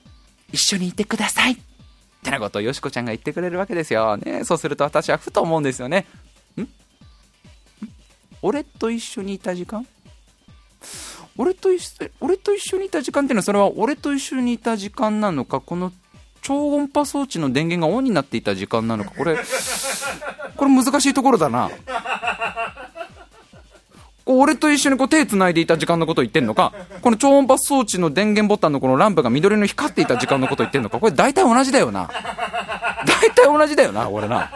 [0.53, 1.53] 一緒にいてください。
[1.53, 1.57] っ
[2.23, 4.17] てなことをよしこちゃんが言ってくれるわけですよ。
[4.17, 6.07] ね、そうすると私はふと思うんですよね。
[6.59, 6.67] ん？
[8.43, 9.87] 俺と一緒にいた時間？
[11.37, 15.93] 俺と一緒俺と一緒にいた時間っていうのはそれは俺と一緒にいた時間なのかこの
[16.43, 19.39] 超音波装置の電源がオンになっていた時間なのかこれ
[20.57, 21.71] これ難しいところだな
[24.31, 26.73] 俺と一緒にこう手繋いでいた時間のことを言ってんのか、
[27.03, 32.09] この超音波装置の電源ボタンのこのランプが緑の光っていた時間のことを言ってんのか、これ大体同じだよな。
[33.07, 34.51] 大体同じだよな、俺な。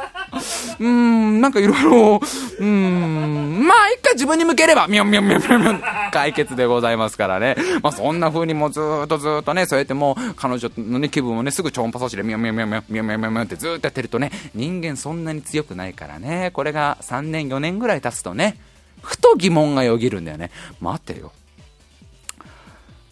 [0.81, 2.21] うーん、なんかいろいろ、
[2.59, 7.57] うーん、まあ一回自分に向ければ、みょンみょンみょンみょンみょン、解決でございますからね。
[7.83, 18.57] まあそんな風にもうずっとずっとね、そうやってもう彼女のね、気分をね、すぐ超音波装置でみょンみょンみょンみょンみょンみょんみょんってずっとやってるとね、人間そんなに強くないからね、これが3年4年ぐらい経つとね、
[19.05, 20.51] ふと疑問がよぎるんだよね。
[20.81, 21.33] 待てよ。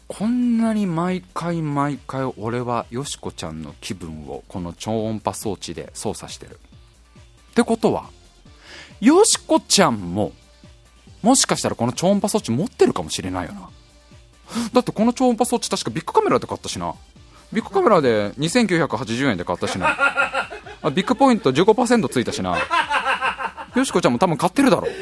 [0.09, 6.59] こんなに毎回毎回俺はよしこちゃんの気分をこの超音波装置で操作してる。
[7.53, 8.11] ってことは、
[9.01, 10.33] よしこちゃんも、
[11.23, 13.71] もしかしたらこの超音波装置持ってるかもしれないよな。
[14.73, 16.95] だってこの超音波装置確かビッグカメラで買ったしな。
[17.53, 19.97] ビッグカメラで2980円で買ったしな。
[20.83, 22.59] あビッグポイント15%ついたしな。
[23.75, 24.93] よしこちゃんも多分買ってるだろう。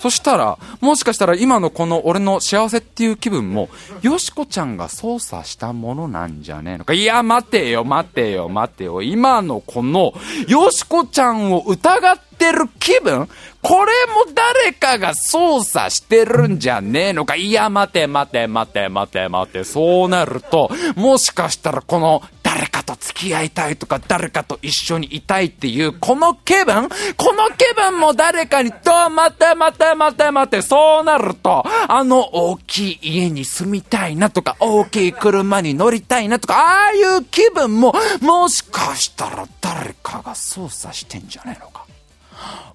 [0.00, 3.68] そしたら、もしかしたら今のこの俺の幸せっていう気分も、
[4.02, 6.92] よしこちゃんが操作したものなんじゃねえのか。
[6.92, 9.02] いや、待てよ、待てよ、待てよ。
[9.02, 10.12] 今のこの、
[10.46, 13.28] よしこちゃんを疑ってる気分
[13.60, 17.34] これも誰かが操作してるんじゃねえのか。
[17.34, 19.64] いや、待て、待て、待て、待て、待て。
[19.64, 22.22] そうなると、もしかしたらこの、
[22.58, 41.87] 誰かと付き合いたいとか、誰かと一緒にいたいっていう、この気分この気分も誰かに、と、待て待て待て待て、そうなると、あの大きい家に住みたいなとか、大きい車に乗りたいなとか、ああいう気分も、もしかしたら誰かが操作してんじゃねえのか。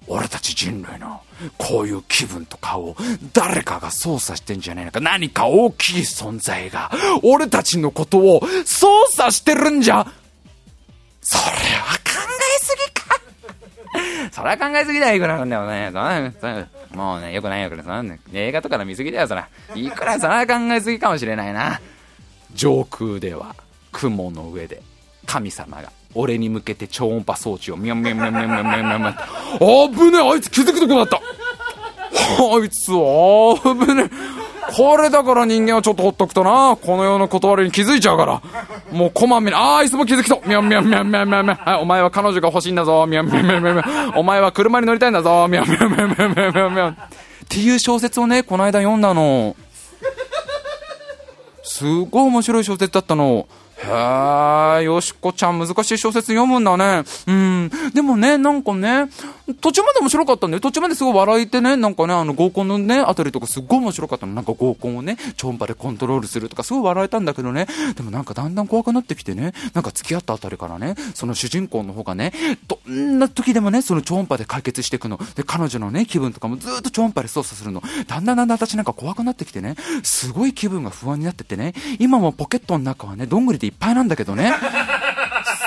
[0.06, 1.22] 俺たち人類の
[1.56, 2.96] こういう気分とかを
[3.32, 6.90] 誰かが操作してんじゃねえのか何か大きい存在が
[7.22, 10.06] 俺たちのことを操作してるんじゃ
[11.22, 12.10] それは考
[12.60, 13.04] えすぎか
[14.30, 15.90] それは考えすぎだよ、いくらなんだよね。
[16.92, 17.82] もうね、よくないよ、これ。
[17.82, 19.48] そね、映画とかの見すぎだよ、そら。
[19.74, 21.80] いくらそれは考えすぎかもしれないな。
[22.54, 23.54] 上空では、
[23.92, 24.82] 雲の上で、
[25.26, 34.44] 神様が俺に向けて超音波装置をミャンミャンミャンミャンミャンミャンミャンミャンあぶねあいつ気づくとこだったあいつあぶねえ
[34.76, 38.42] これだから人間はちょっとほっとくとな、この世の断りに気づいちゃうから。
[38.90, 40.48] もうこまめに、ああ、いつも気づきそう。
[40.48, 41.56] ミャンミャンミャンミャンミャンミャン。
[41.56, 43.06] はい、お前は彼女が欲しいんだぞ。
[43.06, 44.18] ミャンミャンミャンミャンミャン。
[44.18, 45.46] お前は車に乗りたいんだぞ。
[45.48, 46.92] ミャンミャンミャンミャンミャンミャンミャン。
[46.92, 46.96] っ
[47.48, 49.54] ていう小説をね、この間読んだの。
[51.62, 53.46] すごい面白い小説だったの。
[53.86, 57.04] へえ、よしこちゃん難しい小説読むんだね。
[57.26, 57.70] うん。
[57.92, 59.08] でもね、なんかね、
[59.60, 60.60] 途中まで面白かったんだよ。
[60.60, 64.32] 途中まですごい笑えてね、なんかね、あの合コンのね、あたりとかすっごい面白かったの。
[64.32, 67.66] なんか合コンをね、超音波でコントロールするとかすごい笑えたんだけどね。
[67.94, 72.32] でもなんかだんだん怖くなってきてね、なんか付き合ったあたりからね、その主人公の方がね、
[72.66, 75.20] どんな時でもね、その超音波で解決していくの。
[75.34, 77.82] で、彼女のね、気分とかもずっと超音波で操作するの。
[78.06, 84.54] だんだんだんだん私なんか怖くなってきてね、すごい気分が不安になっててね、今もポケットの中はね、どんぐりでいっぱいなんだけどね。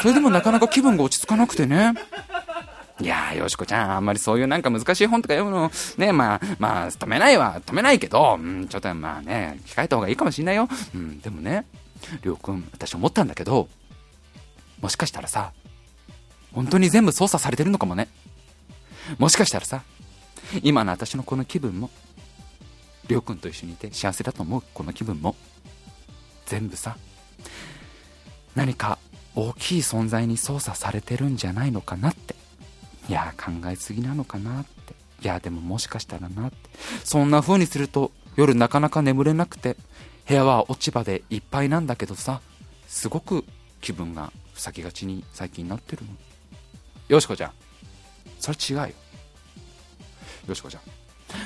[0.02, 1.94] それでもなかなか気分が落ち着かなくてね。
[3.00, 10.68] いやー、よしこちゃん、あんまりそういうなんか難しい本とか読むの、ね、まあ、まあ、止めないわ、止めないけど、うん、ちょっとまあね、控えた方がいいかもしんないよ。
[10.96, 11.66] うん、でもね、
[12.24, 13.70] りょうくん、私思ったんだけど、
[14.82, 15.52] もしかしたらさ、
[16.54, 18.08] 本当に全部操作されてるのかもね。
[19.20, 19.84] もしかしたらさ、
[20.64, 21.92] 今の私のこの気分も、
[23.08, 25.36] りょうくんと一緒にいて幸せだと思うこの気分も、
[26.48, 26.98] 全部さ、
[28.56, 28.98] 何か
[29.36, 32.36] 大きい存在に操作されてるんじゃないのかなって
[33.10, 34.96] いや考えすぎなのかなって。
[35.24, 36.58] いやでももしかしたらなって。
[37.04, 39.78] そんな風にすると夜なかなか眠れなくて
[40.28, 42.42] 部屋は落ち葉でいっぱいなんだけどさ
[42.88, 43.46] すごく
[43.82, 46.10] 気分がふさぎがちに最近なってるの。
[47.08, 47.52] よしこちゃん。
[48.40, 48.96] それ違うよ。
[50.50, 50.82] よしこちゃん。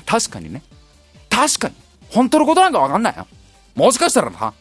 [0.06, 0.64] 確かにね。
[1.30, 1.76] 確かに。
[2.10, 3.28] 本当のことなんかわかんないよ。
[3.76, 4.54] もしかしたらな。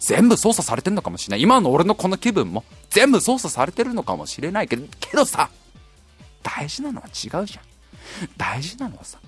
[0.00, 1.42] 全部操作されてるのかもしれない。
[1.42, 5.50] 今の俺のこの気分も全部操作されてるのかもしれないけど、けどさ、
[6.42, 7.64] 大事なのは違うじゃん。
[8.36, 9.18] 大事なのはさ、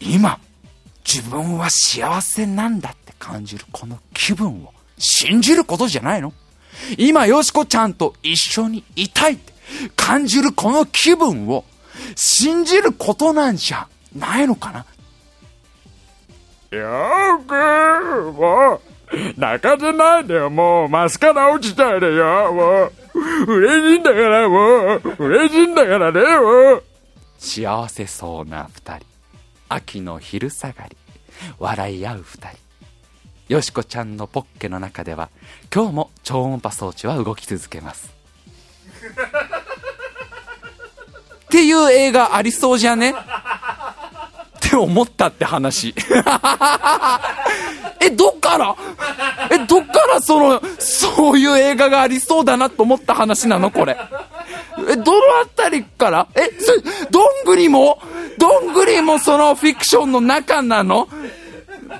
[0.00, 0.38] 今、
[1.04, 6.32] 自分は幸せなんだって感じるこの気分を信じることじゃないの
[6.96, 9.52] 今、よしこちゃんと一緒にいたいって
[9.96, 11.64] 感じるこの気分を
[12.16, 14.86] 信じることなんじゃないのかな
[16.76, 18.92] よくもう
[19.36, 20.88] 泣かせないでよ、もう。
[20.88, 22.92] マスカラ落ちたいでよ、もう。
[23.46, 25.02] 嬉しいんだから、もう。
[25.18, 26.84] 嬉しいんだからね、もう。
[27.38, 29.06] 幸せそうな二人。
[29.68, 30.96] 秋の昼下がり。
[31.58, 32.58] 笑い合う二人。
[33.48, 35.28] よしこちゃんのポッケの中では、
[35.74, 38.12] 今日も超音波装置は動き続けます。
[41.44, 43.14] っていう映画ありそうじゃね？
[44.72, 45.94] って思ったって話。
[48.00, 48.74] え、どっから？
[49.50, 53.70] え、どっからその、そういう映画がありそうだなと思った話なの？
[53.70, 53.98] これ。
[54.88, 56.26] え、どのあたりから？
[56.34, 56.50] え、
[57.10, 58.00] どんぐりも？
[58.38, 61.06] どんぐりもそのフィクションの中なの？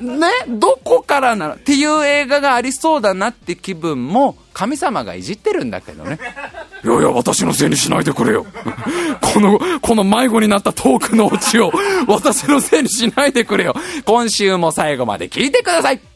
[0.01, 0.29] ね？
[0.49, 1.55] どこからなの？
[1.57, 6.19] っていう映画がありそうだなって気分も神様がいじってるんだけどね。
[6.85, 8.45] いやいや、私のせいにしないでくれよ。
[9.21, 11.73] この、この迷子になったトークのオチを
[12.07, 13.75] 私のせいにしないでくれよ。
[14.05, 16.12] 今週も最後まで聞いてください。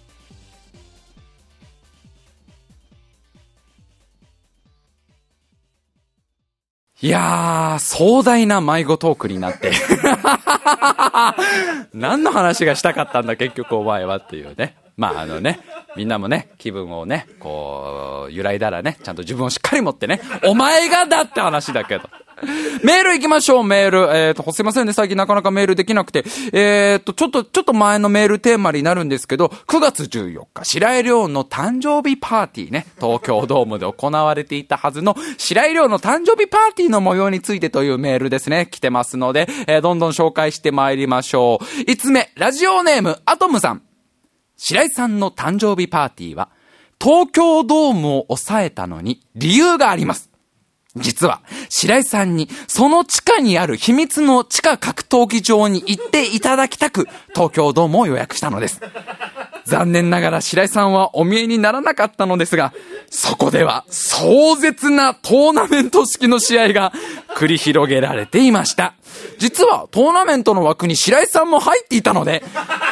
[7.03, 9.71] いやー、壮大な迷子トークになって。
[11.93, 14.77] 何の話がしたかったんだ、結局お前はっていうね。
[14.97, 15.61] まああのね、
[15.95, 22.09] みんなもね、気分をね、こう、揺らいだらね、ちゃんと自分をしっかり持ってね、お前がだって話だけど。
[22.84, 23.99] メール行きましょう、メール。
[24.14, 26.24] えっ、ー、と、すいませんね、最近なかなかメールできなくて。
[26.53, 41.64] えっ、ー、と、ちょっと、ちょっと前のメールテーマになるんですけど、9月14日、白井亮の誕生日パーティーね、東京ドームで行われていたはずの、白井亮の誕生日パーティーの模様についてというメールですね、来てますので、えー、どんどん紹介してまいりましょう。
[41.91, 43.82] 5つ目、ラジオネーム、アトムさん。
[44.59, 46.51] 白井さんの誕生日パーティーは、
[47.01, 50.30] 東京ドームを抑えたのに理由があります。
[50.97, 58.81] 実は、白井さんに、その地下にある秘密の地下格闘技場に行っていただきたく、東京ドームを予約したのです。
[59.67, 62.73] 残念ながら白井さんはお見えにならなかったのですが、
[63.11, 66.93] そこでは壮絶なトーナメント式の試合が
[67.37, 68.95] 繰り広げられていました。
[69.39, 72.45] 実はトーナメントの枠に白井さんも入っていたので、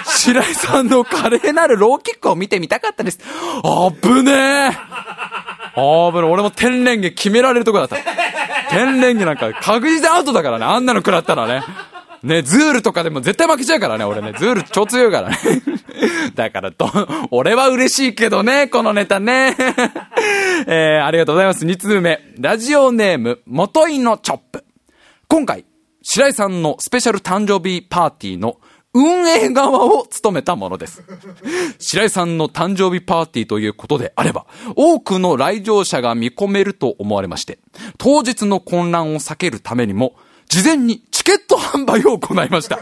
[0.04, 3.20] 白井さんの華麗なるローキックを見てみたかったです。
[3.62, 7.96] あぶねえあぶね俺も天然毛決められるとこだった。
[8.70, 10.64] 天然毛なんか確実アウトだからね。
[10.64, 11.62] あんなの食らったらね。
[12.22, 14.32] ね、ズールとかでも絶対負けちゃうからね、俺ね。
[14.38, 15.36] ズール超強いからね。
[16.34, 16.90] だからと、
[17.30, 19.54] 俺は嬉しいけどね、このネタね。
[20.66, 21.66] えー、ありがとうございます。
[21.66, 22.20] 2通目。
[22.38, 24.64] ラジオネーム、元井のチョップ。
[25.28, 25.66] 今回、
[26.02, 28.56] 白井さんのスペシャル誕生日パーティーの
[28.94, 31.02] 運営側を務めたものです。
[31.78, 37.58] 白井さんの誕生日パーティーということであれば、多くの来場者が見込めると思われまして、
[37.98, 40.14] 当日の混乱を避けるためにも、
[40.48, 42.78] 事前にチケット販売を行いました。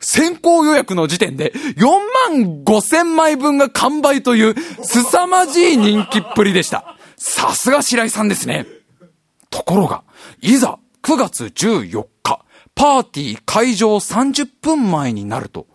[0.00, 1.86] 先行予約の時点で4
[2.32, 6.96] 万5千枚分が完売という凄まじい人気っぷりでした。
[7.16, 8.66] さすが白井さんですね。
[9.50, 10.04] ところが、
[10.40, 12.08] いざ9月14日、
[12.78, 15.66] パーティー会場30分前になると、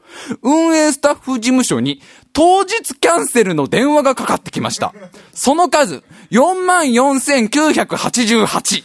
[0.42, 2.02] 運営スタッフ事務所に
[2.32, 4.94] 当日キャンセルの電話がかかってきました。
[5.34, 6.02] その数、
[6.32, 8.84] 44,988。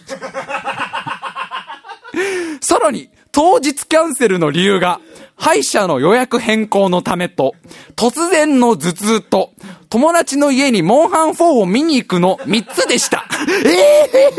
[2.61, 5.01] さらに、当日キャンセルの理由が、
[5.39, 7.55] 歯医者の予約変更のためと、
[7.97, 9.53] 突然の頭痛と、
[9.89, 13.25] 友達の家にモンハン4を見に行くの3つでした。
[13.65, 13.71] ええー、
[14.19, 14.31] え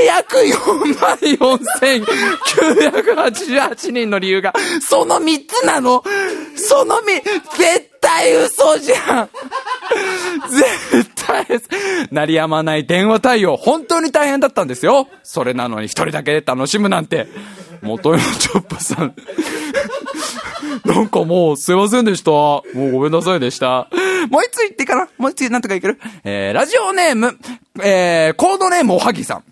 [0.00, 6.02] えー、約4万4988人の理由が、その3つなの？
[6.56, 9.30] そのみ、絶対嘘じゃん
[10.48, 11.68] 絶対です。
[12.10, 15.08] 鳴りやまない電話対応、本当に大変だったんですよ。
[15.22, 17.26] それなのに一人だけで楽しむなんて。
[17.82, 19.14] 元山チョップさん。
[20.84, 22.30] なんかもう、すいませんでした。
[22.30, 23.88] もうごめんなさいでした。
[24.30, 27.38] もう一つ言ってかなもう一つなんとかいけるえー、ラジオネーム、
[27.82, 29.44] えー、コードネームおはぎさん。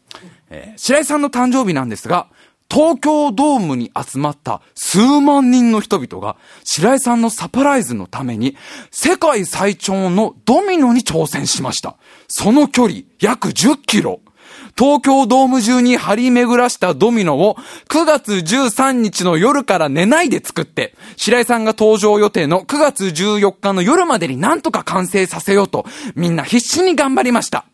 [0.50, 2.28] えー、白井さんの誕生日なんですが、
[2.70, 8.56] 東京ドームに集まった数万人の人々が、白井さんのサプライズのために、
[8.90, 11.96] 世界最長のドミノに挑戦しました。
[12.28, 14.20] その距離、約10キロ。
[14.76, 17.56] 東京ドーム中に張り巡らしたドミノを
[17.88, 27.66] 9月13日の夜から寝ないで作って、白井さんが登場予定の9月14日の夜までになんとか完成させようと、みんな必死に頑張りました。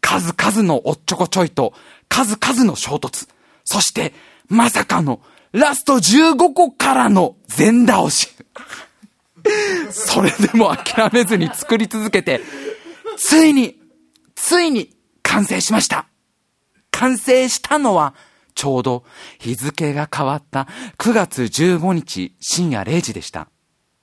[0.00, 1.72] 数々のおっちょこちょいと、
[2.08, 3.28] 数々の衝突。
[3.64, 4.14] そして、
[4.48, 5.20] まさかの、
[5.52, 8.28] ラスト15個からの全倒し。
[9.90, 12.40] それでも諦めずに作り続けて、
[13.16, 13.80] ついに、
[14.34, 16.06] ついに完成しました。
[16.96, 18.14] 完成したのは、
[18.54, 19.04] ちょうど
[19.38, 20.66] 日付が変わった
[20.96, 23.48] 9月15日深夜0時でした。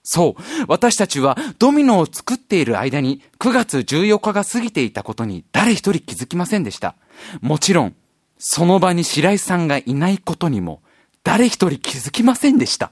[0.04, 0.42] そう。
[0.68, 6.96] 私たちはドミノを作っている間に9月14日が過ぎていたことに誰一人気づきませんでした。
[7.42, 7.96] もちろん、
[8.38, 10.84] その場に白井さんがいないことにも
[11.24, 12.92] 誰一人気づきませんでした。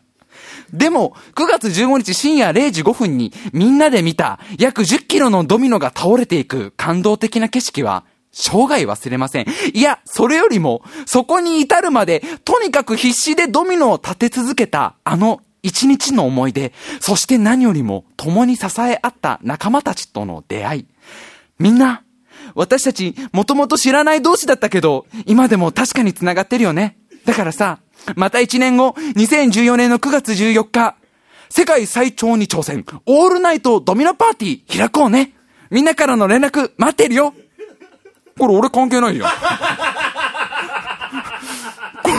[0.74, 9.46] でも、9月15日深夜0時5分にみんなで見た約10キロのドミノが倒れていく感動的な景色は生涯忘れません。
[9.74, 20.86] いや、それよりも、そこに至るまで、とにかく必死でドミノを立て続けた、あの一日の思い出、そして何よりも共に支え合った仲間たちとの出会い。
[21.60, 22.04] みんな、
[22.56, 26.98] 私たち、もともと知らない同士だったけど、今でも確かに繋がってるよね。
[27.26, 27.80] だからさ、
[28.16, 30.96] また1年後、2014年の9月14日、
[31.50, 35.34] 世界最長に挑戦、オールナイトドミノパーティー開こうね。
[35.70, 37.34] みんなからの連絡待ってるよ。
[38.38, 39.30] これ俺関係ないじゃん。
[42.04, 42.16] これ、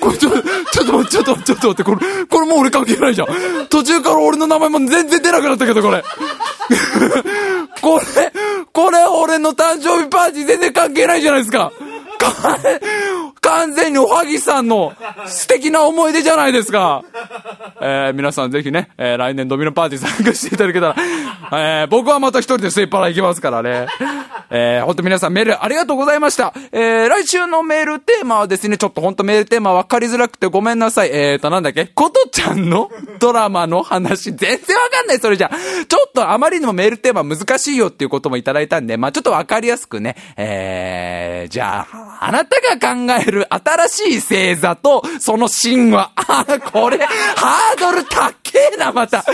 [0.00, 3.28] これちょ、ちょっと待って、ちょっと待って、ちょっと待って、これ、これもう俺関係ないじゃん。
[3.68, 6.04] 途中から俺の名前も全然出なくなったけど、これ。
[7.80, 8.32] これ、
[8.72, 11.72] これ俺の誕生日パーティー全然関係ないじゃないですか。
[12.18, 12.32] か
[13.46, 14.92] 完全におはぎさんの
[15.26, 17.04] 素敵な思い出じゃないですか。
[17.80, 20.96] えー、皆さんぜひね、えー、来年ドミノパーティー参加していただけたら、
[21.52, 23.86] えー、僕はまた一人でスイッパラ行きますからね。
[24.48, 26.52] えー、ほんと皆さんメールありがとうございました。
[26.72, 31.10] えー、来週のメールテーマはですね、ちょっとほんとメールテーマ分かりづらくてごめんなさい。
[31.12, 31.86] えーと、なんだっけ？
[31.86, 35.50] ことちゃんのドラマの話、全然わかんない、それじゃ。
[35.88, 46.12] ちょっとあまりにもメールテーマ難しいよっていうこともいただいたんで、まあちょっとわかりやすくね、えー、じゃあ、あなたが考える新しい星座と、その神話。
[46.16, 48.32] あ、これ、ハードル高
[48.74, 49.24] えな、また。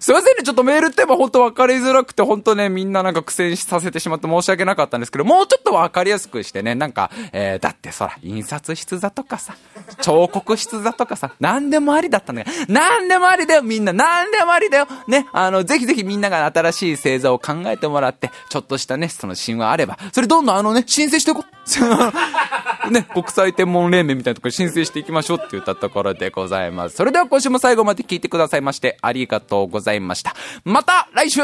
[0.00, 9.56] すいませんね、ちょっとメールってば本当分かりづらくて、本当ね、みんななんか苦戦させてしまって申し訳なかったんですけど、もうちょっと分かりやすくしてね、なんか、えー、だってそら、印刷室座とかさ、
[10.00, 12.48] 彫刻室座とかさ、なんでもありだったんだよ。
[12.68, 13.92] なんでもありだよ、みんな。
[13.92, 14.88] なんでもありだよ。
[15.06, 21.50] ね、あの、ぜひぜひみんなが新しい星座を考えてもらって、ちょっとしたね、その神話あれば、それどんどんあのね、申請していこう。
[22.90, 26.96] ね、国際天文連盟みたいなところ申請していきましょうって言ったところでございます。
[26.96, 30.34] それでは今週も最後まで聞いてくださいまして、ありがとうございますざいました。
[30.64, 31.40] また来週